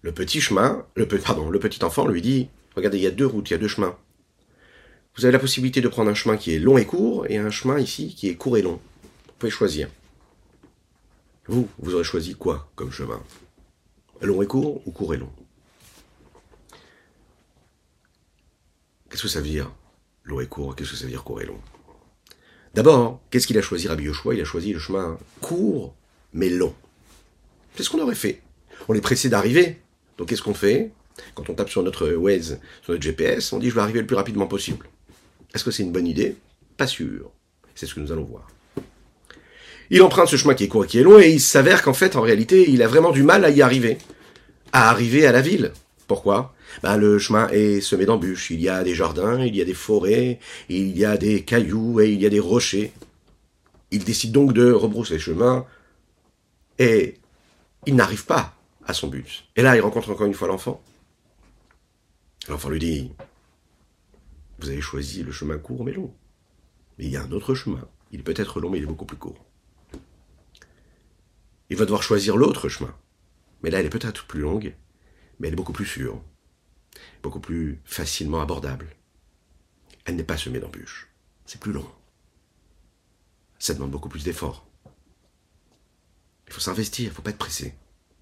Le 0.00 0.12
petit 0.12 0.40
chemin, 0.40 0.84
le, 0.96 1.06
pardon, 1.06 1.50
le 1.50 1.60
petit 1.60 1.84
enfant 1.84 2.08
lui 2.08 2.22
dit, 2.22 2.48
regardez, 2.74 2.96
il 2.98 3.04
y 3.04 3.06
a 3.06 3.12
deux 3.12 3.26
routes, 3.26 3.50
il 3.50 3.52
y 3.52 3.56
a 3.56 3.58
deux 3.58 3.68
chemins. 3.68 3.96
Vous 5.16 5.26
avez 5.26 5.32
la 5.32 5.38
possibilité 5.38 5.82
de 5.82 5.88
prendre 5.88 6.10
un 6.10 6.14
chemin 6.14 6.38
qui 6.38 6.54
est 6.54 6.58
long 6.58 6.78
et 6.78 6.86
court 6.86 7.26
et 7.28 7.36
un 7.36 7.50
chemin 7.50 7.78
ici 7.78 8.14
qui 8.14 8.28
est 8.28 8.34
court 8.34 8.56
et 8.56 8.62
long. 8.62 8.80
Vous 9.26 9.34
pouvez 9.38 9.50
choisir. 9.50 9.88
Vous, 11.46 11.68
vous 11.78 11.94
aurez 11.94 12.04
choisi 12.04 12.34
quoi 12.34 12.70
comme 12.76 12.92
chemin? 12.92 13.20
Long 14.20 14.42
et 14.42 14.46
court 14.46 14.80
ou 14.86 14.92
court 14.92 15.14
et 15.14 15.16
long? 15.16 15.32
Qu'est-ce 19.10 19.22
que 19.22 19.28
ça 19.28 19.40
veut 19.40 19.48
dire 19.48 19.72
long 20.24 20.40
et 20.40 20.46
court? 20.46 20.76
Qu'est-ce 20.76 20.90
que 20.90 20.96
ça 20.96 21.04
veut 21.04 21.10
dire 21.10 21.24
court 21.24 21.40
et 21.40 21.46
long? 21.46 21.60
D'abord, 22.74 23.20
qu'est-ce 23.30 23.46
qu'il 23.46 23.58
a 23.58 23.62
choisi? 23.62 23.88
Rabbi 23.88 24.04
Yoshua 24.04 24.34
Il 24.34 24.40
a 24.40 24.44
choisi 24.44 24.72
le 24.72 24.78
chemin 24.78 25.18
court 25.40 25.94
mais 26.32 26.48
long. 26.48 26.74
C'est 27.74 27.82
ce 27.82 27.90
qu'on 27.90 28.00
aurait 28.00 28.14
fait. 28.14 28.40
On 28.88 28.94
est 28.94 29.00
pressé 29.00 29.28
d'arriver, 29.28 29.80
donc 30.18 30.28
qu'est-ce 30.28 30.42
qu'on 30.42 30.54
fait? 30.54 30.92
Quand 31.34 31.50
on 31.50 31.54
tape 31.54 31.68
sur 31.68 31.82
notre 31.82 32.08
Waze, 32.08 32.60
sur 32.82 32.92
notre 32.92 33.02
GPS, 33.02 33.52
on 33.52 33.58
dit 33.58 33.68
je 33.68 33.74
vais 33.74 33.80
arriver 33.80 34.00
le 34.00 34.06
plus 34.06 34.16
rapidement 34.16 34.46
possible. 34.46 34.88
Est-ce 35.54 35.64
que 35.64 35.70
c'est 35.70 35.82
une 35.82 35.92
bonne 35.92 36.06
idée? 36.06 36.36
Pas 36.76 36.86
sûr. 36.86 37.30
C'est 37.74 37.86
ce 37.86 37.94
que 37.94 38.00
nous 38.00 38.12
allons 38.12 38.24
voir. 38.24 38.48
Il 39.92 40.00
emprunte 40.00 40.28
ce 40.28 40.36
chemin 40.36 40.54
qui 40.54 40.64
est 40.64 40.68
court 40.68 40.86
et 40.86 40.88
qui 40.88 40.98
est 40.98 41.02
long, 41.02 41.20
et 41.20 41.28
il 41.28 41.38
s'avère 41.38 41.82
qu'en 41.82 41.92
fait, 41.92 42.16
en 42.16 42.22
réalité, 42.22 42.70
il 42.70 42.82
a 42.82 42.88
vraiment 42.88 43.10
du 43.10 43.22
mal 43.22 43.44
à 43.44 43.50
y 43.50 43.60
arriver. 43.60 43.98
À 44.72 44.88
arriver 44.88 45.26
à 45.26 45.32
la 45.32 45.42
ville. 45.42 45.74
Pourquoi? 46.06 46.54
Ben, 46.82 46.96
Le 46.96 47.18
chemin 47.18 47.46
est 47.50 47.82
semé 47.82 48.06
d'embûches. 48.06 48.50
Il 48.50 48.62
y 48.62 48.70
a 48.70 48.82
des 48.84 48.94
jardins, 48.94 49.44
il 49.44 49.54
y 49.54 49.60
a 49.60 49.66
des 49.66 49.74
forêts, 49.74 50.38
il 50.70 50.96
y 50.96 51.04
a 51.04 51.18
des 51.18 51.44
cailloux 51.44 52.00
et 52.00 52.10
il 52.10 52.22
y 52.22 52.24
a 52.24 52.30
des 52.30 52.40
rochers. 52.40 52.90
Il 53.90 54.02
décide 54.02 54.32
donc 54.32 54.54
de 54.54 54.72
rebrousser 54.72 55.18
chemin, 55.18 55.66
et 56.78 57.18
il 57.84 57.94
n'arrive 57.94 58.24
pas 58.24 58.54
à 58.86 58.94
son 58.94 59.08
but. 59.08 59.44
Et 59.56 59.62
là, 59.62 59.76
il 59.76 59.82
rencontre 59.82 60.10
encore 60.10 60.26
une 60.26 60.32
fois 60.32 60.48
l'enfant. 60.48 60.82
L'enfant 62.48 62.70
lui 62.70 62.78
dit, 62.78 63.10
vous 64.58 64.70
avez 64.70 64.80
choisi 64.80 65.22
le 65.22 65.32
chemin 65.32 65.58
court 65.58 65.84
mais 65.84 65.92
long. 65.92 66.14
Mais 66.96 67.04
il 67.04 67.10
y 67.10 67.18
a 67.18 67.22
un 67.22 67.32
autre 67.32 67.54
chemin. 67.54 67.86
Il 68.10 68.20
est 68.20 68.22
peut-être 68.22 68.58
long, 68.58 68.70
mais 68.70 68.78
il 68.78 68.84
est 68.84 68.86
beaucoup 68.86 69.04
plus 69.04 69.18
court. 69.18 69.51
Il 71.72 71.78
va 71.78 71.86
devoir 71.86 72.02
choisir 72.02 72.36
l'autre 72.36 72.68
chemin. 72.68 72.94
Mais 73.62 73.70
là, 73.70 73.80
elle 73.80 73.86
est 73.86 73.88
peut-être 73.88 74.26
plus 74.26 74.40
longue, 74.40 74.76
mais 75.38 75.48
elle 75.48 75.54
est 75.54 75.56
beaucoup 75.56 75.72
plus 75.72 75.86
sûre, 75.86 76.22
beaucoup 77.22 77.40
plus 77.40 77.80
facilement 77.86 78.42
abordable. 78.42 78.94
Elle 80.04 80.16
n'est 80.16 80.22
pas 80.22 80.36
semée 80.36 80.60
d'embûches. 80.60 81.08
C'est 81.46 81.58
plus 81.60 81.72
long. 81.72 81.90
Ça 83.58 83.72
demande 83.72 83.90
beaucoup 83.90 84.10
plus 84.10 84.22
d'efforts. 84.22 84.66
Il 86.46 86.52
faut 86.52 86.60
s'investir, 86.60 87.06
il 87.06 87.08
ne 87.08 87.14
faut 87.14 87.22
pas 87.22 87.30
être 87.30 87.38
pressé 87.38 87.74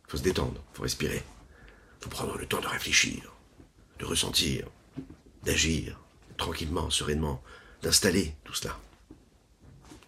faut 0.07 0.17
se 0.17 0.23
détendre, 0.23 0.61
faut 0.73 0.83
respirer. 0.83 1.23
faut 2.01 2.11
prendre 2.11 2.37
le 2.37 2.47
temps 2.47 2.61
de 2.61 2.67
réfléchir, 2.67 3.33
de 3.99 4.05
ressentir, 4.05 4.67
d'agir 5.45 6.01
tranquillement, 6.37 6.89
sereinement, 6.89 7.43
d'installer 7.83 8.35
tout 8.43 8.55
cela. 8.55 8.77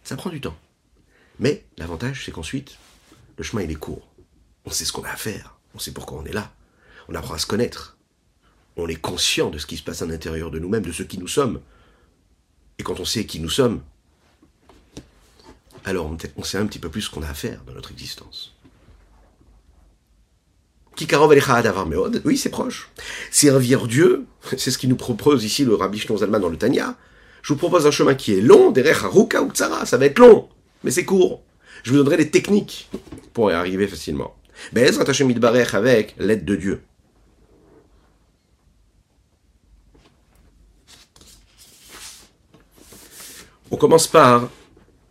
Ça 0.02 0.16
prend 0.16 0.30
du 0.30 0.40
temps. 0.40 0.56
Mais 1.38 1.64
l'avantage, 1.76 2.24
c'est 2.24 2.32
qu'ensuite, 2.32 2.78
le 3.36 3.44
chemin, 3.44 3.62
il 3.62 3.70
est 3.70 3.76
court. 3.76 4.12
On 4.64 4.70
sait 4.70 4.84
ce 4.84 4.92
qu'on 4.92 5.04
a 5.04 5.10
à 5.10 5.16
faire. 5.16 5.56
On 5.74 5.78
sait 5.78 5.92
pourquoi 5.92 6.18
on 6.18 6.24
est 6.24 6.32
là. 6.32 6.52
On 7.08 7.14
apprend 7.14 7.34
à 7.34 7.38
se 7.38 7.46
connaître. 7.46 7.96
On 8.76 8.88
est 8.88 8.96
conscient 8.96 9.50
de 9.50 9.58
ce 9.58 9.66
qui 9.66 9.76
se 9.76 9.82
passe 9.82 10.02
à 10.02 10.06
l'intérieur 10.06 10.50
de 10.50 10.58
nous-mêmes, 10.58 10.84
de 10.84 10.92
ce 10.92 11.02
qui 11.02 11.18
nous 11.18 11.28
sommes. 11.28 11.60
Et 12.78 12.82
quand 12.82 13.00
on 13.00 13.04
sait 13.04 13.26
qui 13.26 13.40
nous 13.40 13.50
sommes, 13.50 13.82
alors 15.84 16.14
on 16.36 16.42
sait 16.42 16.58
un 16.58 16.66
petit 16.66 16.78
peu 16.78 16.88
plus 16.88 17.02
ce 17.02 17.10
qu'on 17.10 17.22
a 17.22 17.28
à 17.28 17.34
faire 17.34 17.62
dans 17.66 17.74
notre 17.74 17.90
existence. 17.90 18.54
Oui, 22.24 22.36
c'est 22.36 22.50
proche. 22.50 22.90
Servir 23.30 23.86
Dieu, 23.86 24.26
c'est 24.56 24.70
ce 24.70 24.78
qui 24.78 24.88
nous 24.88 24.96
propose 24.96 25.44
ici 25.44 25.64
le 25.64 25.74
Rabbi 25.74 25.98
Shlomo 25.98 26.20
Zalman 26.20 26.40
dans 26.40 26.48
le 26.48 26.58
Tanya. 26.58 26.96
Je 27.42 27.52
vous 27.52 27.58
propose 27.58 27.86
un 27.86 27.90
chemin 27.90 28.14
qui 28.14 28.34
est 28.34 28.40
long, 28.40 28.70
derrière 28.70 29.04
Haruka 29.04 29.42
ou 29.42 29.50
Tsara, 29.50 29.84
ça 29.84 29.96
va 29.96 30.06
être 30.06 30.18
long, 30.18 30.48
mais 30.84 30.92
c'est 30.92 31.04
court. 31.04 31.42
Je 31.82 31.90
vous 31.90 31.96
donnerai 31.96 32.16
des 32.16 32.30
techniques 32.30 32.88
pour 33.32 33.50
y 33.50 33.54
arriver 33.54 33.88
facilement. 33.88 34.34
Bezrat 34.72 35.08
Hashem 35.08 35.26
Midbarech 35.26 35.74
avec 35.74 36.14
l'aide 36.18 36.44
de 36.44 36.56
Dieu. 36.56 36.82
On 43.70 43.76
commence 43.76 44.06
par 44.06 44.50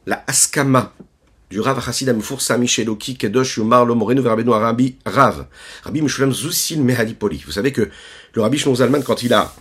la 0.05 0.23
Askama 0.27 0.93
du 1.49 1.59
Rav 1.59 1.83
Chassid 1.83 2.09
Amfoursa 2.09 2.63
Sheloki 2.65 3.17
Kedosh 3.17 3.57
Yomar 3.57 3.85
Lo 3.85 3.95
Moreno 3.95 4.21
Verabeno 4.21 4.53
Arabi 4.53 4.97
Rav. 5.05 5.47
Rabbi 5.83 6.01
Meshulam 6.01 6.31
Zusil 6.31 6.81
Mehalipoli. 6.81 7.43
Vous 7.45 7.51
savez 7.51 7.71
que 7.73 7.89
le 8.33 8.41
Rabbi 8.41 8.57
Shlomo 8.57 8.77
Zalman, 8.77 9.03
quand 9.03 9.23
il 9.23 9.33
a 9.33 9.53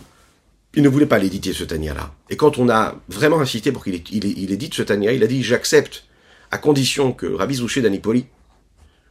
il 0.73 0.83
ne 0.83 0.89
voulait 0.89 1.05
pas 1.05 1.19
l'éditer 1.19 1.51
ce 1.51 1.65
Tania-là. 1.65 2.13
Et 2.29 2.37
quand 2.37 2.57
on 2.57 2.69
a 2.69 2.95
vraiment 3.09 3.41
insisté 3.41 3.73
pour 3.73 3.83
qu'il 3.83 3.95
édite 3.95 4.73
ce 4.73 4.83
Tania, 4.83 5.11
il 5.11 5.21
a 5.21 5.27
dit 5.27 5.43
j'accepte 5.43 6.05
à 6.51 6.57
condition 6.57 7.13
que 7.13 7.25
Rabbi 7.25 7.55
Zouché 7.55 7.81
d'Anipoli, 7.81 8.27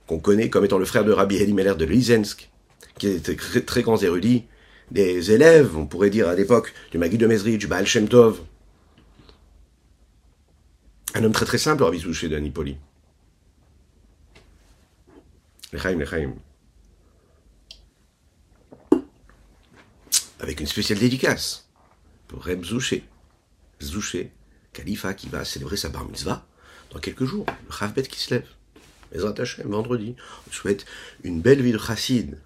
qu'on 0.06 0.18
connaît 0.18 0.50
comme 0.50 0.64
étant 0.64 0.78
le 0.78 0.84
frère 0.84 1.04
de 1.04 1.12
Rabbi 1.12 1.52
Meller 1.52 1.74
de 1.76 1.84
Lysensk, 1.84 2.50
qui 2.98 3.08
était 3.08 3.36
très, 3.36 3.62
très 3.62 3.82
grands 3.82 3.98
érudits, 3.98 4.44
des 4.90 5.30
élèves, 5.30 5.76
on 5.76 5.86
pourrait 5.86 6.10
dire 6.10 6.28
à 6.28 6.34
l'époque, 6.34 6.74
du 6.90 6.98
Magui 6.98 7.16
de 7.16 7.26
Mezri, 7.26 7.58
du 7.58 7.66
Baal 7.66 7.86
Shem 7.86 8.08
Tov, 8.08 8.40
un 11.14 11.24
homme 11.24 11.32
très 11.32 11.46
très 11.46 11.58
simple, 11.58 11.82
Rabbi 11.82 11.98
Zouché 11.98 12.28
d'Anipoli. 12.28 12.76
Lechaim, 15.72 15.98
Lechaim. 15.98 16.34
avec 20.40 20.60
une 20.60 20.66
spéciale 20.66 20.98
dédicace 20.98 21.68
pour 22.26 22.42
Reb 22.42 22.64
Zouché. 22.64 23.04
Zouché, 23.82 24.32
Khalifa 24.72 25.14
qui 25.14 25.28
va 25.28 25.44
célébrer 25.44 25.76
sa 25.76 25.88
bar 25.88 26.06
mitzvah 26.06 26.46
dans 26.92 26.98
quelques 26.98 27.24
jours, 27.24 27.46
le 27.46 27.74
Chavbet 27.74 28.02
qui 28.02 28.20
se 28.20 28.34
lève. 28.34 28.46
Les 29.12 29.24
Hashem, 29.24 29.68
vendredi. 29.68 30.14
On 30.48 30.52
souhaite 30.52 30.86
une 31.24 31.40
belle 31.40 31.62
vie 31.62 31.72
de 31.72 31.78
chassid 31.78 32.38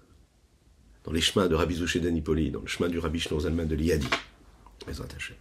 dans 1.03 1.11
les 1.11 1.21
chemins 1.21 1.47
de 1.47 1.53
Rabbi 1.53 1.75
Zouché 1.75 1.99
d'Anipoli, 1.99 2.49
dans 2.49 2.61
le 2.61 2.67
chemin 2.67 2.89
du 2.89 2.97
Rabbi 2.97 3.19
Zalman 3.19 3.67
de 3.67 3.75
l'Iadi. 3.75 4.07
Les 4.87 4.99
Hashem. 4.99 5.35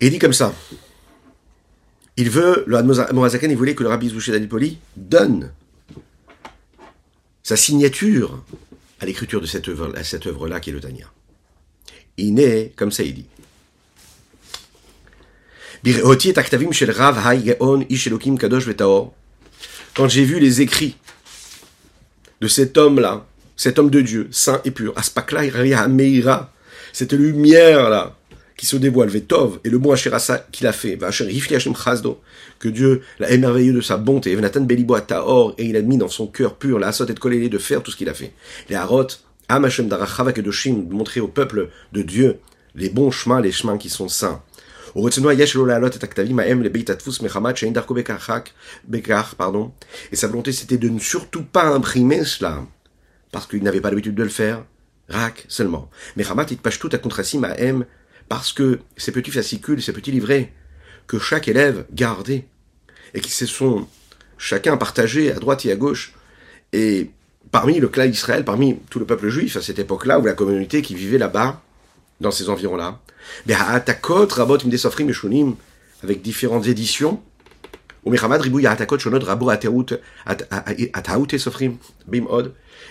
Et 0.00 0.06
il 0.06 0.10
dit 0.10 0.18
comme 0.18 0.32
ça. 0.32 0.54
Il 2.16 2.30
veut, 2.30 2.64
le 2.66 2.82
Morazakan, 3.12 3.48
il 3.48 3.56
voulait 3.56 3.74
que 3.74 3.82
le 3.82 3.88
Rabbi 3.88 4.08
Zouché 4.08 4.30
d'Anipoli 4.32 4.78
donne 4.96 5.52
sa 7.42 7.56
signature 7.56 8.44
à 9.00 9.06
l'écriture 9.06 9.40
de 9.40 9.46
cette 9.46 9.68
œuvre, 9.68 9.92
à 9.96 10.04
cette 10.04 10.26
œuvre-là 10.26 10.60
qui 10.60 10.70
est 10.70 10.72
le 10.72 10.80
Tania. 10.80 11.10
Il 12.16 12.34
naît, 12.34 12.72
comme 12.76 12.92
ça 12.92 13.02
il 13.02 13.14
dit. 13.14 13.26
Quand 15.82 15.92
j'ai 20.08 20.24
vu 20.24 20.38
les 20.38 20.60
écrits 20.60 20.96
de 22.40 22.48
cet 22.48 22.76
homme-là, 22.76 23.26
cet 23.56 23.78
homme 23.78 23.90
de 23.90 24.00
Dieu, 24.00 24.28
saint 24.30 24.60
et 24.64 24.70
pur, 24.70 24.94
cette 26.92 27.12
lumière-là, 27.12 28.16
qui 28.56 28.66
se 28.66 28.76
dévoile, 28.76 29.08
Vetov, 29.08 29.60
et 29.64 29.70
le 29.70 29.78
mot 29.78 29.92
Asherasa 29.92 30.46
qu'il 30.52 30.66
a 30.66 30.72
fait, 30.72 30.98
que 32.58 32.68
Dieu 32.68 33.00
l'a 33.18 33.30
émerveillé 33.30 33.72
de 33.72 33.80
sa 33.80 33.96
bonté, 33.96 34.34
Venatan 34.34 34.60
Belibo 34.60 35.00
Taor, 35.00 35.54
et 35.56 35.64
il 35.64 35.76
a 35.76 35.82
mis 35.82 35.96
dans 35.96 36.08
son 36.08 36.26
cœur 36.26 36.56
pur, 36.56 36.78
la 36.78 36.88
Asot 36.88 37.06
et 37.06 37.14
Kolélé 37.14 37.48
de 37.48 37.56
faire 37.56 37.82
tout 37.82 37.90
ce 37.90 37.96
qu'il 37.96 38.10
a 38.10 38.14
fait. 38.14 38.34
Les 38.68 38.76
Harot, 38.76 39.06
Am 39.48 39.64
Hashem 39.64 39.88
Darachava 39.88 40.34
Kedoshim, 40.34 40.86
de 40.86 40.92
montrer 40.92 41.20
au 41.20 41.28
peuple 41.28 41.70
de 41.92 42.02
Dieu 42.02 42.36
les 42.74 42.90
bons 42.90 43.10
chemins, 43.10 43.40
les 43.40 43.50
chemins 43.50 43.78
qui 43.78 43.88
sont 43.88 44.08
saints. 44.08 44.42
Et 44.96 45.10
sa 50.16 50.28
volonté 50.28 50.52
c'était 50.52 50.78
de 50.78 50.88
ne 50.88 50.98
surtout 50.98 51.44
pas 51.44 51.64
imprimer 51.64 52.24
cela, 52.24 52.64
parce 53.32 53.46
qu'il 53.46 53.62
n'avait 53.62 53.80
pas 53.80 53.90
l'habitude 53.90 54.14
de 54.14 54.22
le 54.22 54.28
faire, 54.28 54.64
Rak 55.08 55.44
seulement. 55.48 55.90
Mechamat 56.16 56.46
it 56.50 56.60
Pashtout 56.60 56.90
Akontrasim 56.92 57.44
Aem, 57.44 57.84
parce 58.28 58.52
que 58.52 58.80
ces 58.96 59.12
petits 59.12 59.30
fascicules, 59.30 59.82
ces 59.82 59.92
petits 59.92 60.12
livrets 60.12 60.52
que 61.06 61.18
chaque 61.18 61.48
élève 61.48 61.86
gardait 61.92 62.46
et 63.14 63.20
qui 63.20 63.32
se 63.32 63.46
sont 63.46 63.88
chacun 64.38 64.76
partagés 64.76 65.32
à 65.32 65.34
droite 65.34 65.64
et 65.66 65.72
à 65.72 65.76
gauche, 65.76 66.14
et 66.72 67.10
parmi 67.50 67.80
le 67.80 67.88
clan 67.88 68.06
d'Israël, 68.06 68.44
parmi 68.44 68.78
tout 68.88 69.00
le 69.00 69.04
peuple 69.04 69.28
juif 69.28 69.56
à 69.56 69.62
cette 69.62 69.80
époque-là, 69.80 70.20
ou 70.20 70.26
la 70.26 70.34
communauté 70.34 70.82
qui 70.82 70.94
vivait 70.94 71.18
là-bas, 71.18 71.60
dans 72.20 72.30
ces 72.30 72.48
environs-là, 72.48 73.00
avec 76.02 76.22
différentes 76.22 76.66
éditions, 76.66 77.22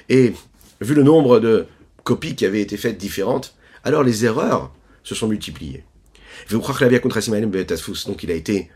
et 0.09 0.33
vu 0.81 0.93
le 0.93 1.03
nombre 1.03 1.39
de 1.39 1.65
copies 2.03 2.35
qui 2.35 2.45
avaient 2.45 2.61
été 2.61 2.77
faites 2.77 2.97
différentes, 2.97 3.55
alors 3.83 4.03
les 4.03 4.25
erreurs 4.25 4.71
se 5.03 5.15
sont 5.15 5.27
multipliés. 5.27 5.83
Donc 6.49 8.23
il 8.23 8.31
a 8.31 8.33
été 8.33 8.69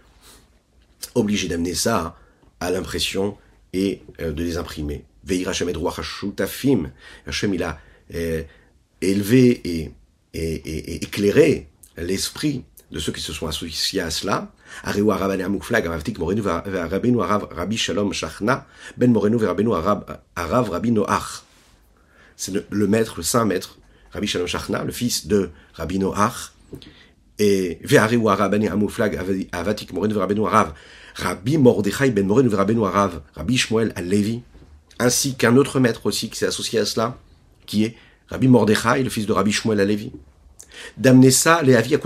obligé 1.16 1.48
d'amener 1.48 1.74
ça 1.74 2.18
à 2.60 2.72
l'impression 2.72 3.38
et 3.74 4.02
euh, 4.22 4.32
de 4.32 4.44
les 4.44 4.58
imprimer. 4.58 5.06
Hachem 5.30 5.70
il 7.54 7.64
a 7.64 7.80
euh, 8.14 8.44
élevé 9.02 9.62
et, 9.66 9.92
et, 10.34 11.04
éclairé 11.04 11.70
l'esprit 11.98 12.64
de 12.92 13.00
ceux 13.00 13.12
qui 13.12 13.22
se 13.22 13.34
sont 13.34 13.48
associés 13.48 14.02
à 14.02 14.10
cela. 14.10 14.52
C'est 22.36 22.54
le 22.72 22.88
maître, 22.88 23.14
le 23.18 23.24
saint 23.24 23.46
maître, 23.46 23.78
Rabbi 24.12 24.28
Shalom 24.28 24.48
Shachna, 24.48 24.84
le 24.84 24.92
fils 24.92 25.28
de 25.28 25.50
Rabbi 25.74 26.00
Noach, 26.00 26.54
et 27.40 27.80
Arabani 27.96 28.68
Avatik 29.52 29.92
Arav, 29.94 30.74
Rabbi 31.16 31.58
Mordechai 31.58 32.12
ben 32.12 32.30
Arav, 32.30 33.22
Rabbi 33.36 33.66
al-Levi, 33.96 34.42
ainsi 35.00 35.36
qu'un 35.36 35.58
autre 35.58 35.80
maître 35.80 36.06
aussi 36.06 36.30
qui 36.30 36.38
s'est 36.38 36.48
associé 36.48 36.80
à 36.80 36.86
cela, 36.86 37.18
qui 37.66 37.86
est 37.86 37.96
Rabbi 38.28 38.48
Mordechai, 38.48 39.04
le 39.04 39.10
fils 39.10 39.26
de 39.26 39.34
Rabbi 39.34 39.52
Shmuel 39.52 39.80
al-Levi. 39.80 40.12
D'amener 40.98 41.32
ça, 41.32 41.62
les 41.62 41.76
avis 41.76 41.96
à 41.96 42.00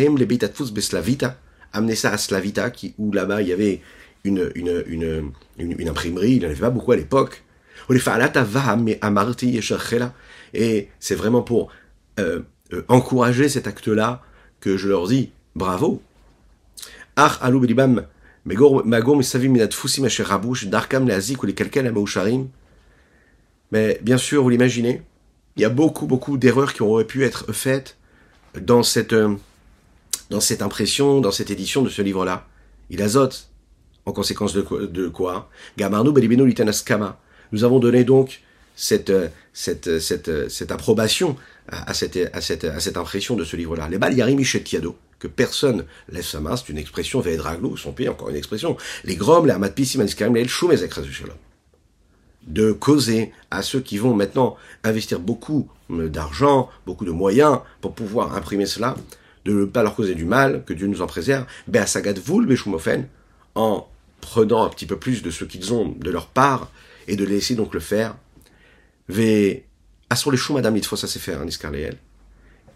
Aem, 0.00 0.16
les 0.16 0.26
Beitatfus 0.26 0.72
Beslavita, 0.72 1.36
amener 1.72 1.96
ça 1.96 2.12
à 2.12 2.18
Slavita, 2.18 2.70
qui, 2.70 2.94
où 2.98 3.12
là-bas 3.12 3.42
il 3.42 3.48
y 3.48 3.52
avait 3.52 3.80
une, 4.24 4.50
une, 4.54 4.84
une, 4.86 5.32
une, 5.58 5.80
une 5.80 5.88
imprimerie, 5.88 6.32
il 6.32 6.38
n'y 6.40 6.46
en 6.46 6.50
avait 6.50 6.60
pas 6.60 6.70
beaucoup 6.70 6.92
à 6.92 6.96
l'époque. 6.96 7.42
Et 10.54 10.88
c'est 11.00 11.14
vraiment 11.14 11.42
pour 11.42 11.70
euh, 12.20 12.40
euh, 12.72 12.84
encourager 12.88 13.48
cet 13.48 13.66
acte-là 13.66 14.22
que 14.60 14.76
je 14.76 14.88
leur 14.88 15.06
dis 15.08 15.32
bravo. 15.54 16.00
Mais 23.72 23.98
bien 24.02 24.16
sûr, 24.16 24.42
vous 24.42 24.48
l'imaginez, 24.48 25.02
il 25.56 25.62
y 25.62 25.64
a 25.64 25.68
beaucoup, 25.70 26.06
beaucoup 26.06 26.36
d'erreurs 26.36 26.74
qui 26.74 26.82
auraient 26.82 27.06
pu 27.06 27.24
être 27.24 27.52
faites 27.52 27.96
dans 28.60 28.82
cette, 28.82 29.12
euh, 29.12 29.34
dans 30.30 30.40
cette 30.40 30.62
impression, 30.62 31.20
dans 31.20 31.30
cette 31.30 31.50
édition 31.50 31.82
de 31.82 31.90
ce 31.90 32.02
livre-là. 32.02 32.46
Il 32.90 33.02
azote. 33.02 33.48
En 34.06 34.12
conséquence 34.12 34.52
de 34.52 34.60
quoi, 34.60 34.86
de 34.86 35.08
quoi? 35.08 35.48
Nous 35.78 37.64
avons 37.64 37.78
donné 37.78 38.04
donc 38.04 38.42
cette, 38.76 39.08
euh, 39.08 39.28
cette, 39.54 39.98
cette, 39.98 40.50
cette 40.50 40.72
approbation 40.72 41.36
à, 41.68 41.94
cette, 41.94 42.18
à, 42.34 42.42
cette, 42.42 42.64
à 42.64 42.80
cette 42.80 42.98
impression 42.98 43.34
de 43.34 43.44
ce 43.44 43.56
livre-là. 43.56 43.88
Les 43.88 43.96
bal 43.96 44.12
yarim 44.14 44.42
tiado, 44.42 44.98
que 45.18 45.26
personne 45.28 45.86
lève 46.10 46.24
sa 46.24 46.40
main, 46.40 46.54
c'est 46.56 46.68
une 46.68 46.76
expression, 46.76 47.20
ve'edraglo, 47.20 47.78
son 47.78 47.92
pays, 47.92 48.10
encore 48.10 48.28
une 48.28 48.36
expression. 48.36 48.76
Les 49.04 49.16
grom, 49.16 49.46
les 49.46 49.52
amatpissim, 49.52 50.02
les 50.02 50.40
el 50.40 50.48
shum, 50.48 50.70
de 52.46 52.72
causer 52.72 53.32
à 53.50 53.62
ceux 53.62 53.80
qui 53.80 53.98
vont 53.98 54.14
maintenant 54.14 54.56
investir 54.82 55.20
beaucoup 55.20 55.68
d'argent, 55.88 56.70
beaucoup 56.86 57.04
de 57.04 57.10
moyens 57.10 57.60
pour 57.80 57.94
pouvoir 57.94 58.34
imprimer 58.36 58.66
cela, 58.66 58.96
de 59.44 59.52
ne 59.52 59.64
pas 59.64 59.82
leur 59.82 59.94
causer 59.94 60.14
du 60.14 60.24
mal, 60.24 60.64
que 60.64 60.72
Dieu 60.72 60.86
nous 60.86 61.02
en 61.02 61.06
préserve, 61.06 61.46
vul 61.68 62.46
beshumofen, 62.46 63.06
en 63.54 63.86
prenant 64.20 64.64
un 64.64 64.68
petit 64.68 64.86
peu 64.86 64.98
plus 64.98 65.22
de 65.22 65.30
ce 65.30 65.44
qu'ils 65.44 65.72
ont 65.72 65.94
de 65.98 66.10
leur 66.10 66.28
part, 66.28 66.70
et 67.06 67.16
de 67.16 67.24
laisser 67.24 67.54
donc 67.54 67.74
le 67.74 67.80
faire, 67.80 68.16
ve 69.08 69.60
sur 70.14 70.30
les 70.30 70.36
choux, 70.36 70.54
Madame 70.54 70.76
Litfos, 70.76 70.96
ça 70.96 71.08
sait 71.08 71.18
faire, 71.18 71.40
un 71.40 71.46
iscarléel. 71.46 71.96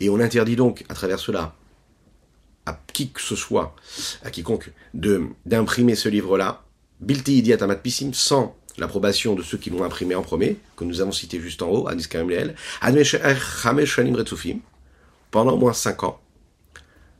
Et 0.00 0.10
on 0.10 0.18
interdit 0.18 0.56
donc, 0.56 0.84
à 0.88 0.94
travers 0.94 1.20
cela, 1.20 1.54
à 2.66 2.80
qui 2.92 3.10
que 3.10 3.20
ce 3.20 3.36
soit, 3.36 3.76
à 4.24 4.30
quiconque, 4.30 4.72
d'imprimer 4.92 5.94
ce 5.94 6.08
livre-là, 6.08 6.64
bilti 7.00 7.38
idiat 7.38 7.56
pissim, 7.76 8.12
sans 8.12 8.56
l'approbation 8.78 9.34
de 9.34 9.42
ceux 9.42 9.58
qui 9.58 9.70
l'ont 9.70 9.84
imprimé 9.84 10.14
en 10.14 10.22
premier, 10.22 10.56
que 10.76 10.84
nous 10.84 11.00
avons 11.00 11.12
cité 11.12 11.40
juste 11.40 11.62
en 11.62 11.68
haut, 11.68 11.88
Anis 11.88 12.06
Karim 12.06 12.52
pendant 15.30 15.52
au 15.52 15.58
moins 15.58 15.72
5 15.72 16.04
ans, 16.04 16.20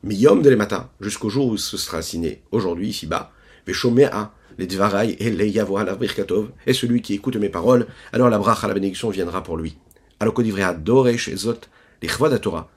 Miyom 0.05 0.42
de 0.42 0.55
matin, 0.55 0.88
jusqu'au 1.01 1.29
jour 1.29 1.49
où 1.49 1.57
ce 1.57 1.77
sera 1.77 2.03
signé, 2.03 2.42
aujourd'hui, 2.53 2.88
ici-bas, 2.88 3.33
Veshomea, 3.66 4.33
les 4.57 4.66
Dvarai 4.66 5.16
et 5.18 5.31
les 5.31 5.49
Yavoa 5.49 5.85
la 5.85 5.97
Birkatov, 5.97 6.51
et 6.66 6.73
celui 6.73 7.03
qui 7.03 7.14
écoute 7.14 7.37
mes 7.37 7.49
paroles, 7.49 7.87
alors 8.12 8.31
la 8.31 8.38
bracha, 8.38 8.68
la 8.68 8.75
bénédiction 8.75 9.11
viendra 9.11 9.42
pour 9.42 9.57
lui. 9.57 9.77
Alors 10.21 10.35
qu'au 10.35 10.42
Doresh 10.42 11.29
et 11.29 11.37
Zot, 11.37 11.61
les 12.03 12.09
Torah, 12.40 12.71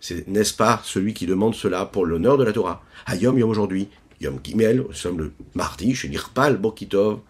c'est, 0.00 0.26
n'est-ce 0.28 0.54
pas, 0.54 0.80
celui 0.84 1.12
qui 1.12 1.26
demande 1.26 1.54
cela 1.54 1.84
pour 1.86 2.06
l'honneur 2.06 2.38
de 2.38 2.44
la 2.44 2.52
Torah. 2.52 2.82
Hayom 3.06 3.38
Yom 3.38 3.50
aujourd'hui, 3.50 3.88
Yom 4.20 4.38
Gimel, 4.42 4.84
nous 4.88 4.92
sommes 4.92 5.18
le 5.18 5.32
mardi, 5.54 5.94
chez 5.94 6.08
Nirpal 6.08 6.56
Bokitov, 6.56 7.20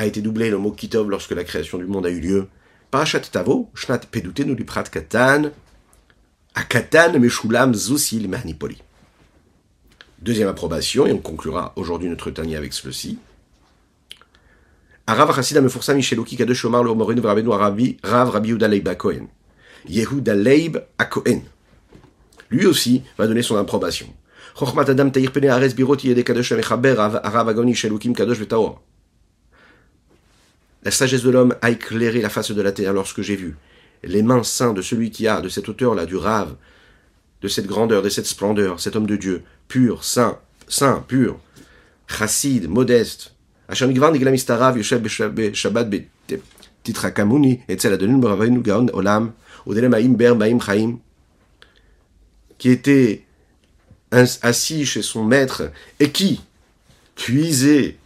a 0.00 0.06
été 0.06 0.22
doublé 0.22 0.48
le 0.48 0.56
mot 0.56 0.72
Kitov 0.72 1.10
lorsque 1.10 1.32
la 1.32 1.44
création 1.44 1.76
du 1.76 1.84
monde 1.84 2.06
a 2.06 2.10
eu 2.10 2.20
lieu. 2.20 2.48
Parashat 2.90 3.20
Tavo, 3.20 3.70
Shnat 3.74 4.00
Pedutenu 4.10 4.54
Liprat 4.54 4.84
Katan, 4.84 5.50
Akatan 6.54 7.18
Meshulam 7.18 7.74
Zusil 7.74 8.26
Mahnipoli. 8.26 8.78
Deuxième 10.22 10.48
approbation, 10.48 11.06
et 11.06 11.12
on 11.12 11.18
conclura 11.18 11.74
aujourd'hui 11.76 12.08
notre 12.08 12.30
tania 12.30 12.56
avec 12.56 12.72
ceci. 12.72 13.18
Arav 15.06 15.34
Chassida 15.34 15.60
Mefoursa 15.60 15.92
Micheloki 15.92 16.36
Kadosh 16.36 16.64
Omar 16.64 16.82
le 16.82 16.94
Morenu 16.94 17.20
Rabenu 17.20 17.52
Arabi 17.52 17.98
Rav 18.02 18.30
Rabbi 18.30 18.48
Yehuda 18.48 18.68
Leib 18.68 18.88
Akohen. 18.88 19.28
Yehuda 19.86 20.34
Leib 20.34 20.78
Akohen. 20.96 21.42
Lui 22.48 22.64
aussi 22.64 23.02
va 23.18 23.26
donner 23.26 23.42
son 23.42 23.56
approbation. 23.56 24.06
Chochmat 24.58 24.88
Adam 24.88 25.10
Taïr 25.10 25.30
Pene 25.30 25.50
Ares 25.50 25.74
Biroti 25.74 26.08
Yede 26.08 26.24
Kadosh 26.24 26.52
Mechaber 26.52 26.98
Arav 26.98 27.48
Agoni 27.50 27.74
Shelukim 27.74 28.14
Kadosh 28.14 28.38
Vetaor. 28.38 28.80
La 30.82 30.90
sagesse 30.90 31.22
de 31.22 31.30
l'homme 31.30 31.54
a 31.60 31.70
éclairé 31.70 32.20
la 32.20 32.30
face 32.30 32.52
de 32.52 32.62
la 32.62 32.72
terre 32.72 32.92
lorsque 32.92 33.20
j'ai 33.20 33.36
vu 33.36 33.56
les 34.02 34.22
mains 34.22 34.42
saintes 34.42 34.76
de 34.76 34.82
celui 34.82 35.10
qui 35.10 35.28
a, 35.28 35.40
de 35.40 35.48
cette 35.48 35.68
hauteur-là, 35.68 36.06
du 36.06 36.16
rave, 36.16 36.56
de 37.42 37.48
cette 37.48 37.66
grandeur, 37.66 38.02
de 38.02 38.08
cette 38.08 38.26
splendeur, 38.26 38.80
cet 38.80 38.96
homme 38.96 39.06
de 39.06 39.16
Dieu, 39.16 39.42
pur, 39.68 40.04
saint, 40.04 40.38
saint, 40.68 41.04
pur, 41.06 41.38
chassid, 42.06 42.68
modeste, 42.68 43.34
qui 52.58 52.68
était 52.68 53.24
assis 54.10 54.86
chez 54.86 55.02
son 55.02 55.24
maître 55.24 55.70
et 56.00 56.10
qui 56.10 56.40
puisait 57.14 57.96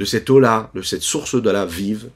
de 0.00 0.06
cette 0.06 0.30
eau-là, 0.30 0.70
de 0.74 0.80
cette 0.80 1.02
source 1.02 1.34
de 1.40 1.50
la 1.50 1.66
vive, 1.66 2.08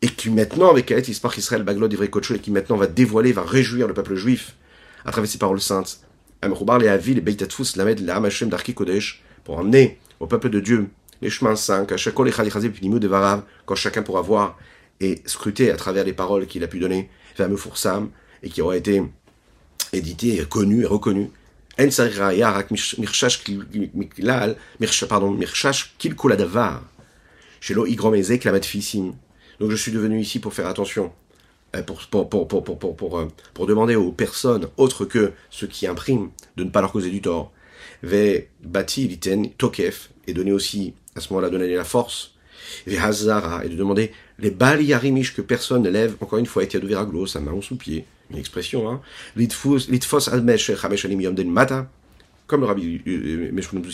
et 0.00 0.08
qui 0.08 0.30
maintenant, 0.30 0.70
avec 0.70 0.90
Aet 0.90 1.08
Ispach 1.08 1.36
Israël 1.36 1.62
Baglod 1.62 1.92
Ivre 1.92 2.04
et 2.04 2.38
qui 2.38 2.50
maintenant 2.50 2.78
va 2.78 2.86
dévoiler, 2.86 3.32
va 3.32 3.42
réjouir 3.42 3.86
le 3.86 3.92
peuple 3.92 4.14
juif 4.14 4.56
à 5.04 5.12
travers 5.12 5.30
ses 5.30 5.36
paroles 5.36 5.60
saintes. 5.60 6.00
les 6.42 6.88
Avi, 6.88 7.14
les 7.14 7.20
Beitatfus, 7.20 7.76
Lamed, 7.76 8.00
les 8.00 8.10
Hamachem 8.10 8.48
d'Arki 8.48 8.72
Kodesh, 8.72 9.22
pour 9.44 9.58
emmener 9.58 9.98
au 10.20 10.26
peuple 10.26 10.48
de 10.48 10.58
Dieu 10.58 10.88
les 11.20 11.28
chemins 11.28 11.54
saints, 11.54 11.84
quand 11.84 11.98
chacun 13.74 14.02
pourra 14.02 14.22
voir 14.22 14.58
et 14.98 15.20
scruter 15.26 15.70
à 15.70 15.76
travers 15.76 16.04
les 16.04 16.14
paroles 16.14 16.46
qu'il 16.46 16.64
a 16.64 16.66
pu 16.66 16.78
donner, 16.78 17.10
fameux 17.36 17.58
Foursam, 17.58 18.08
et 18.42 18.48
qui 18.48 18.62
aura 18.62 18.78
été 18.78 19.02
édité, 19.92 20.28
et 20.36 20.38
et 20.38 20.86
reconnu. 20.86 21.30
Pardon, 25.08 25.38
chez 25.60 25.86
l'eau 27.70 27.86
Igromezek, 27.86 28.44
la 28.44 28.60
Fissim, 28.60 29.14
donc 29.60 29.70
je 29.70 29.76
suis 29.76 29.92
devenu 29.92 30.20
ici 30.20 30.40
pour 30.40 30.52
faire 30.52 30.66
attention, 30.66 31.12
euh, 31.76 31.82
pour, 31.82 32.28
pour, 32.28 32.48
pour, 32.48 33.18
euh, 33.18 33.28
pour 33.54 33.66
demander 33.66 33.94
aux 33.94 34.12
personnes 34.12 34.68
autres 34.76 35.04
que 35.04 35.32
ceux 35.50 35.66
qui 35.66 35.86
impriment 35.86 36.30
de 36.56 36.64
ne 36.64 36.70
pas 36.70 36.80
leur 36.80 36.92
causer 36.92 37.10
du 37.10 37.20
tort. 37.20 37.52
Ve 38.02 38.48
bati 38.62 39.06
liten 39.06 39.50
tokef, 39.50 40.10
et 40.26 40.34
donner 40.34 40.52
aussi, 40.52 40.94
à 41.14 41.20
ce 41.20 41.32
moment-là, 41.32 41.50
donner 41.50 41.72
la 41.74 41.84
force. 41.84 42.34
Ve 42.86 42.98
hazara, 42.98 43.64
et 43.64 43.68
de 43.68 43.76
demander 43.76 44.12
les 44.38 44.50
bali 44.50 44.86
yarimish 44.86 45.34
que 45.34 45.42
personne 45.42 45.82
ne 45.82 45.90
lève, 45.90 46.16
encore 46.20 46.38
une 46.38 46.46
fois, 46.46 46.64
et 46.64 46.66
de 46.66 46.86
veraglo, 46.86 47.26
sa 47.26 47.40
main 47.40 47.60
sous 47.60 47.76
pied, 47.76 48.04
une 48.30 48.38
expression, 48.38 48.90
hein. 48.90 49.00
Litfos 49.36 50.28
almesh 50.30 50.74
chamesh 50.74 51.04
alim 51.04 51.20
yom 51.20 51.34
den 51.34 51.50
mata, 51.50 51.88
comme 52.46 52.62
le 52.62 52.66
rabbi 52.66 53.00
euh, 53.06 53.50
Meshounem 53.52 53.84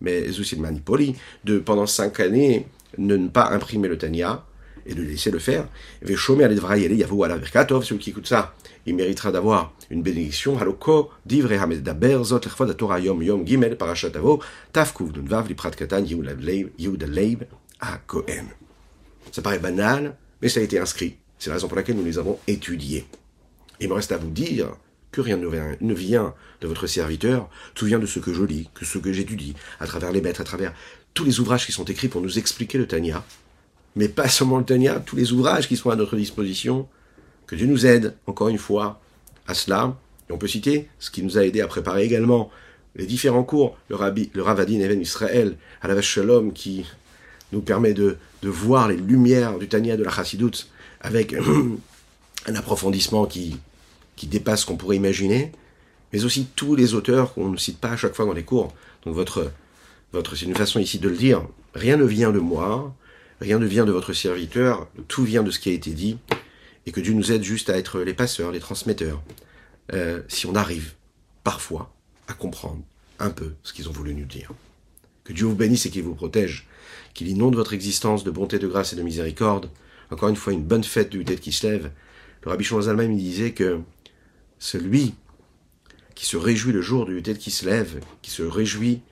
mais 0.00 0.28
Zoussi 0.30 0.56
de 0.56 0.60
Manipoli, 0.60 1.16
de 1.44 1.58
pendant 1.58 1.86
cinq 1.86 2.20
années 2.20 2.66
ne 2.98 3.28
pas 3.28 3.50
imprimer 3.50 3.88
le 3.88 3.98
Tanya, 3.98 4.44
et 4.86 4.94
de 4.94 5.02
laisser 5.02 5.30
le 5.30 5.38
faire. 5.38 5.68
Celui 6.04 7.98
qui 7.98 8.10
écoute 8.10 8.26
ça, 8.26 8.54
il 8.86 8.94
méritera 8.94 9.32
d'avoir 9.32 9.72
une 9.90 10.02
bénédiction. 10.02 10.58
Haloko, 10.58 11.10
divre 11.24 11.52
hamedaber, 11.52 12.22
zot 12.22 12.40
lechvod 12.44 12.76
Torah 12.76 13.00
yom 13.00 13.22
yom 13.22 13.46
gimel 13.46 13.76
parashat 13.76 14.16
avo, 14.16 14.40
tafkuv 14.72 15.12
dunvav 15.12 15.48
liprat 15.48 15.72
katan 15.72 16.04
yehuda 16.04 17.06
leib 17.06 17.44
à 17.80 17.98
Kohen. 18.06 18.46
Ça 19.32 19.42
paraît 19.42 19.58
banal, 19.58 20.16
mais 20.40 20.48
ça 20.48 20.60
a 20.60 20.62
été 20.62 20.78
inscrit. 20.78 21.16
C'est 21.38 21.50
la 21.50 21.54
raison 21.54 21.68
pour 21.68 21.76
laquelle 21.76 21.96
nous 21.96 22.04
les 22.04 22.18
avons 22.18 22.38
étudiés. 22.46 23.06
Il 23.80 23.88
me 23.88 23.94
reste 23.94 24.12
à 24.12 24.16
vous 24.16 24.30
dire 24.30 24.68
que 25.10 25.20
rien 25.20 25.36
ne 25.36 25.94
vient 25.94 26.34
de 26.60 26.66
votre 26.66 26.86
serviteur, 26.86 27.50
tout 27.74 27.86
vient 27.86 27.98
de 27.98 28.06
ce 28.06 28.18
que 28.18 28.32
je 28.32 28.44
lis, 28.44 28.70
que 28.74 28.84
ce 28.84 28.98
que 28.98 29.12
j'étudie, 29.12 29.54
à 29.80 29.86
travers 29.86 30.12
les 30.12 30.20
maîtres, 30.20 30.40
à 30.40 30.44
travers 30.44 30.72
tous 31.16 31.24
les 31.24 31.40
ouvrages 31.40 31.66
qui 31.66 31.72
sont 31.72 31.84
écrits 31.84 32.08
pour 32.08 32.20
nous 32.20 32.38
expliquer 32.38 32.76
le 32.76 32.86
Tanya, 32.86 33.24
mais 33.96 34.08
pas 34.08 34.28
seulement 34.28 34.58
le 34.58 34.64
Tania, 34.64 35.00
tous 35.00 35.16
les 35.16 35.32
ouvrages 35.32 35.66
qui 35.66 35.76
sont 35.76 35.90
à 35.90 35.96
notre 35.96 36.14
disposition. 36.14 36.86
Que 37.46 37.56
Dieu 37.56 37.66
nous 37.66 37.86
aide, 37.86 38.14
encore 38.26 38.48
une 38.48 38.58
fois, 38.58 39.00
à 39.48 39.54
cela. 39.54 39.96
Et 40.28 40.32
on 40.32 40.38
peut 40.38 40.46
citer 40.46 40.88
ce 40.98 41.10
qui 41.10 41.22
nous 41.22 41.38
a 41.38 41.44
aidé 41.44 41.62
à 41.62 41.66
préparer 41.66 42.04
également 42.04 42.50
les 42.96 43.06
différents 43.06 43.44
cours, 43.44 43.78
le, 43.88 43.96
Rabbi, 43.96 44.30
le 44.34 44.42
Ravadin 44.42 44.80
Even 44.80 45.00
Israël, 45.00 45.56
à 45.80 45.88
la 45.88 46.00
Shalom, 46.02 46.52
qui 46.52 46.84
nous 47.52 47.62
permet 47.62 47.94
de, 47.94 48.18
de 48.42 48.48
voir 48.48 48.88
les 48.88 48.96
lumières 48.96 49.58
du 49.58 49.68
Tania 49.68 49.96
de 49.96 50.04
la 50.04 50.10
Chassidoute 50.10 50.68
avec 51.00 51.34
un 52.46 52.54
approfondissement 52.54 53.24
qui, 53.24 53.56
qui 54.16 54.26
dépasse 54.26 54.62
ce 54.62 54.66
qu'on 54.66 54.76
pourrait 54.76 54.96
imaginer, 54.96 55.52
mais 56.12 56.24
aussi 56.24 56.46
tous 56.56 56.74
les 56.74 56.92
auteurs 56.92 57.32
qu'on 57.32 57.48
ne 57.48 57.56
cite 57.56 57.78
pas 57.78 57.90
à 57.90 57.96
chaque 57.96 58.14
fois 58.14 58.26
dans 58.26 58.34
les 58.34 58.44
cours. 58.44 58.74
Donc 59.04 59.14
votre, 59.14 59.50
votre, 60.12 60.36
c'est 60.36 60.46
une 60.46 60.54
façon 60.54 60.80
ici 60.80 60.98
de 60.98 61.08
le 61.08 61.16
dire, 61.16 61.46
rien 61.74 61.96
ne 61.96 62.04
vient 62.04 62.32
de 62.32 62.38
moi, 62.38 62.94
Rien 63.40 63.58
ne 63.58 63.66
vient 63.66 63.84
de 63.84 63.92
votre 63.92 64.12
serviteur, 64.14 64.88
tout 65.08 65.24
vient 65.24 65.42
de 65.42 65.50
ce 65.50 65.58
qui 65.58 65.68
a 65.68 65.72
été 65.72 65.90
dit, 65.90 66.18
et 66.86 66.92
que 66.92 67.00
Dieu 67.00 67.12
nous 67.12 67.32
aide 67.32 67.42
juste 67.42 67.68
à 67.68 67.76
être 67.76 68.00
les 68.00 68.14
passeurs, 68.14 68.50
les 68.50 68.60
transmetteurs, 68.60 69.22
euh, 69.92 70.22
si 70.28 70.46
on 70.46 70.54
arrive 70.54 70.94
parfois 71.44 71.94
à 72.28 72.32
comprendre 72.32 72.82
un 73.18 73.30
peu 73.30 73.52
ce 73.62 73.72
qu'ils 73.72 73.88
ont 73.88 73.92
voulu 73.92 74.14
nous 74.14 74.24
dire. 74.24 74.52
Que 75.24 75.32
Dieu 75.32 75.44
vous 75.44 75.54
bénisse 75.54 75.84
et 75.84 75.90
qu'il 75.90 76.02
vous 76.02 76.14
protège, 76.14 76.66
qu'il 77.12 77.28
inonde 77.28 77.56
votre 77.56 77.74
existence 77.74 78.24
de 78.24 78.30
bonté, 78.30 78.58
de 78.58 78.68
grâce 78.68 78.94
et 78.94 78.96
de 78.96 79.02
miséricorde. 79.02 79.70
Encore 80.10 80.28
une 80.28 80.36
fois, 80.36 80.52
une 80.52 80.64
bonne 80.64 80.84
fête 80.84 81.10
du 81.10 81.24
tête 81.24 81.40
qui 81.40 81.52
se 81.52 81.66
lève. 81.66 81.90
Le 82.42 82.50
rabbi 82.50 82.64
Shlomo 82.64 82.96
me 82.96 83.18
disait 83.18 83.52
que 83.52 83.80
celui 84.58 85.14
qui 86.14 86.24
se 86.24 86.36
réjouit 86.36 86.72
le 86.72 86.80
jour 86.80 87.04
du 87.04 87.20
tête 87.22 87.38
qui 87.38 87.50
se 87.50 87.66
lève, 87.66 88.00
qui 88.22 88.30
se 88.30 88.42
réjouit 88.42 89.02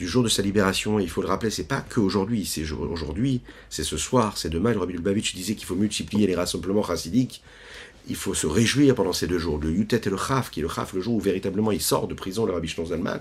du 0.00 0.08
jour 0.08 0.22
de 0.22 0.30
sa 0.30 0.40
libération. 0.40 0.98
il 0.98 1.10
faut 1.10 1.20
le 1.20 1.28
rappeler, 1.28 1.50
c'est 1.50 1.68
pas 1.68 1.82
qu'aujourd'hui, 1.82 2.46
c'est 2.46 2.64
aujourd'hui, 2.72 3.42
c'est 3.68 3.84
ce 3.84 3.98
soir, 3.98 4.38
c'est 4.38 4.48
demain. 4.48 4.72
Le 4.72 4.78
Rabbi 4.78 4.94
Lubavitch 4.94 5.34
disait 5.34 5.54
qu'il 5.54 5.66
faut 5.66 5.74
multiplier 5.74 6.26
les 6.26 6.34
rassemblements 6.34 6.82
chassidiques. 6.82 7.42
Il 8.08 8.16
faut 8.16 8.32
se 8.32 8.46
réjouir 8.46 8.94
pendant 8.94 9.12
ces 9.12 9.26
deux 9.26 9.38
jours. 9.38 9.58
Le 9.58 9.70
Yutet 9.70 10.00
et 10.06 10.08
le 10.08 10.16
Chaf, 10.16 10.50
qui 10.50 10.60
est 10.60 10.62
le 10.62 10.70
Chaf, 10.70 10.94
le 10.94 11.02
jour 11.02 11.16
où 11.16 11.20
véritablement 11.20 11.70
il 11.70 11.82
sort 11.82 12.08
de 12.08 12.14
prison, 12.14 12.46
le 12.46 12.52
Rabbi 12.54 12.66
Shlonzalman. 12.66 13.20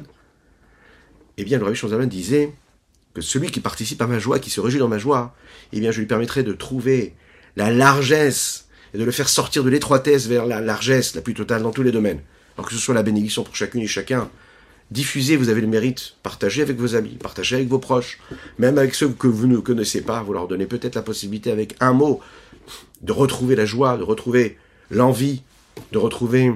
Eh 1.36 1.44
bien, 1.44 1.58
le 1.58 1.66
Rabbi 1.66 1.76
Shlonzalman 1.76 2.08
disait 2.08 2.54
que 3.14 3.20
celui 3.20 3.52
qui 3.52 3.60
participe 3.60 4.02
à 4.02 4.08
ma 4.08 4.18
joie, 4.18 4.40
qui 4.40 4.50
se 4.50 4.62
réjouit 4.62 4.80
dans 4.80 4.88
ma 4.88 5.00
joie, 5.00 5.36
eh 5.74 5.82
bien, 5.82 5.92
je 5.92 6.00
lui 6.00 6.08
permettrai 6.08 6.44
de 6.44 6.54
trouver 6.54 7.14
la 7.58 7.72
largesse 7.72 8.70
et 8.94 8.98
de 8.98 9.04
le 9.04 9.12
faire 9.12 9.28
sortir 9.28 9.66
de 9.66 9.70
l'étroitesse 9.70 10.28
vers 10.28 10.46
la 10.46 10.62
largesse 10.62 11.14
la 11.14 11.22
plus 11.22 11.34
totale 11.34 11.62
dans 11.62 11.72
tous 11.72 11.84
les 11.84 11.92
domaines. 11.92 12.22
Alors 12.56 12.70
que 12.70 12.74
ce 12.74 12.80
soit 12.80 12.96
la 12.96 13.04
bénédiction 13.04 13.44
pour 13.44 13.58
chacune 13.58 13.82
et 13.82 13.88
chacun, 13.88 14.30
diffusez, 14.92 15.36
vous 15.36 15.50
avez 15.50 15.62
le 15.62 15.68
mérite, 15.68 16.16
partagez 16.24 16.62
avec 16.62 16.78
vos 16.78 16.96
amis, 16.96 17.16
partagez 17.16 17.56
avec 17.56 17.68
vos 17.68 17.80
proches, 17.80 18.20
même 18.58 18.78
avec 18.78 18.96
ceux 18.96 19.10
que 19.10 19.28
vous 19.28 19.48
ne 19.48 19.58
connaissez 19.58 20.02
pas, 20.02 20.24
vous 20.24 20.34
leur 20.34 20.48
donnez 20.48 20.66
peut-être 20.66 20.96
la 20.96 21.02
possibilité 21.02 21.52
avec 21.52 21.76
un 21.80 21.94
mot 21.94 22.22
de 23.02 23.12
retrouver 23.12 23.56
la 23.56 23.66
joie, 23.66 23.98
de 23.98 24.04
retrouver 24.04 24.58
l'envie, 24.90 25.44
de 25.92 25.98
retrouver 25.98 26.54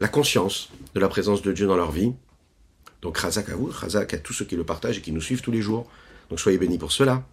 la 0.00 0.08
conscience 0.08 0.70
de 0.94 1.00
la 1.00 1.08
présence 1.08 1.42
de 1.42 1.52
Dieu 1.52 1.66
dans 1.66 1.76
leur 1.76 1.90
vie. 1.90 2.12
Donc 3.02 3.18
Razak 3.18 3.48
à 3.50 3.56
vous, 3.56 3.68
Razak 3.70 4.14
à 4.14 4.18
tous 4.18 4.32
ceux 4.32 4.44
qui 4.44 4.56
le 4.56 4.64
partagent 4.64 4.98
et 4.98 5.02
qui 5.02 5.12
nous 5.12 5.20
suivent 5.20 5.42
tous 5.42 5.52
les 5.52 5.62
jours. 5.62 5.88
Donc 6.30 6.40
soyez 6.40 6.58
bénis 6.58 6.78
pour 6.78 6.92
cela. 6.92 7.24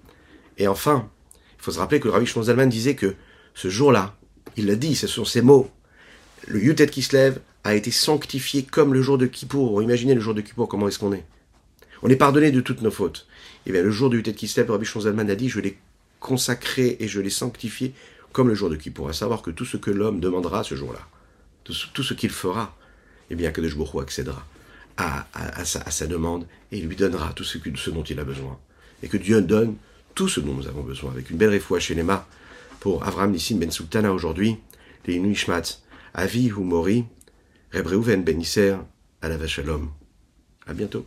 Et 0.57 0.67
enfin, 0.67 1.09
il 1.59 1.63
faut 1.63 1.71
se 1.71 1.79
rappeler 1.79 1.99
que 1.99 2.07
le 2.07 2.13
Rabbi 2.13 2.25
Shlomo 2.25 2.65
disait 2.65 2.95
que 2.95 3.15
ce 3.53 3.69
jour-là, 3.69 4.15
il 4.57 4.67
l'a 4.67 4.75
dit, 4.75 4.95
ce 4.95 5.07
sont 5.07 5.25
ces 5.25 5.41
mots, 5.41 5.69
le 6.47 6.61
Yutet 6.61 6.87
qui 6.87 7.01
se 7.01 7.15
lève, 7.15 7.39
a 7.63 7.75
été 7.75 7.91
sanctifié 7.91 8.63
comme 8.63 8.93
le 8.93 9.01
jour 9.01 9.17
de 9.17 9.25
Kippour. 9.25 9.81
Imaginez 9.81 10.15
le 10.15 10.21
jour 10.21 10.33
de 10.33 10.41
Kippour, 10.41 10.67
comment 10.67 10.87
est-ce 10.87 10.99
qu'on 10.99 11.13
est 11.13 11.25
On 12.01 12.09
est 12.09 12.15
pardonné 12.15 12.51
de 12.51 12.61
toutes 12.61 12.81
nos 12.81 12.91
fautes. 12.91 13.27
eh 13.65 13.71
bien, 13.71 13.83
le 13.83 13.91
jour 13.91 14.09
du 14.09 14.23
Tet 14.23 14.33
Kislev, 14.33 14.71
Rabbi 14.71 14.85
Zalman 14.85 15.29
a 15.29 15.35
dit, 15.35 15.49
je 15.49 15.59
l'ai 15.59 15.77
consacré 16.19 16.97
et 16.99 17.07
je 17.07 17.19
l'ai 17.19 17.29
sanctifié 17.29 17.93
comme 18.31 18.47
le 18.47 18.55
jour 18.55 18.69
de 18.69 18.75
Kippour, 18.75 19.09
à 19.09 19.13
savoir 19.13 19.41
que 19.41 19.51
tout 19.51 19.65
ce 19.65 19.77
que 19.77 19.91
l'homme 19.91 20.19
demandera 20.19 20.63
ce 20.63 20.75
jour-là, 20.75 21.01
tout 21.63 21.73
ce, 21.73 22.13
qu'il 22.13 22.29
fera, 22.29 22.75
eh 23.29 23.35
bien, 23.35 23.51
que 23.51 23.61
Baruch 23.61 24.01
accédera 24.01 24.45
à, 24.97 25.25
sa, 25.65 26.07
demande 26.07 26.45
et 26.71 26.79
lui 26.79 26.95
donnera 26.95 27.33
tout 27.33 27.43
ce, 27.43 27.57
ce, 27.75 27.89
dont 27.89 28.03
il 28.03 28.19
a 28.19 28.23
besoin. 28.23 28.57
Et 29.03 29.07
que 29.07 29.17
Dieu 29.17 29.41
donne 29.41 29.75
tout 30.15 30.27
ce 30.27 30.39
dont 30.39 30.53
nous 30.53 30.67
avons 30.67 30.83
besoin, 30.83 31.11
avec 31.11 31.29
une 31.29 31.37
belle 31.37 31.49
réfoua 31.49 31.79
chez 31.79 31.95
Lema, 31.95 32.27
pour 32.79 33.05
Avram 33.05 33.31
Nissim 33.31 33.57
Ben 33.57 33.71
Sultana 33.71 34.11
aujourd'hui, 34.11 34.57
les 35.05 35.15
Inuishmat, 35.15 35.79
Avi 36.13 36.51
ou 37.73 37.77
Mori, 37.77 37.83
Rebreuven 37.83 38.23
Ben 38.23 38.41
Isser, 38.41 38.75
à 39.21 39.29
la 39.29 39.37
À 40.67 40.73
bientôt. 40.73 41.05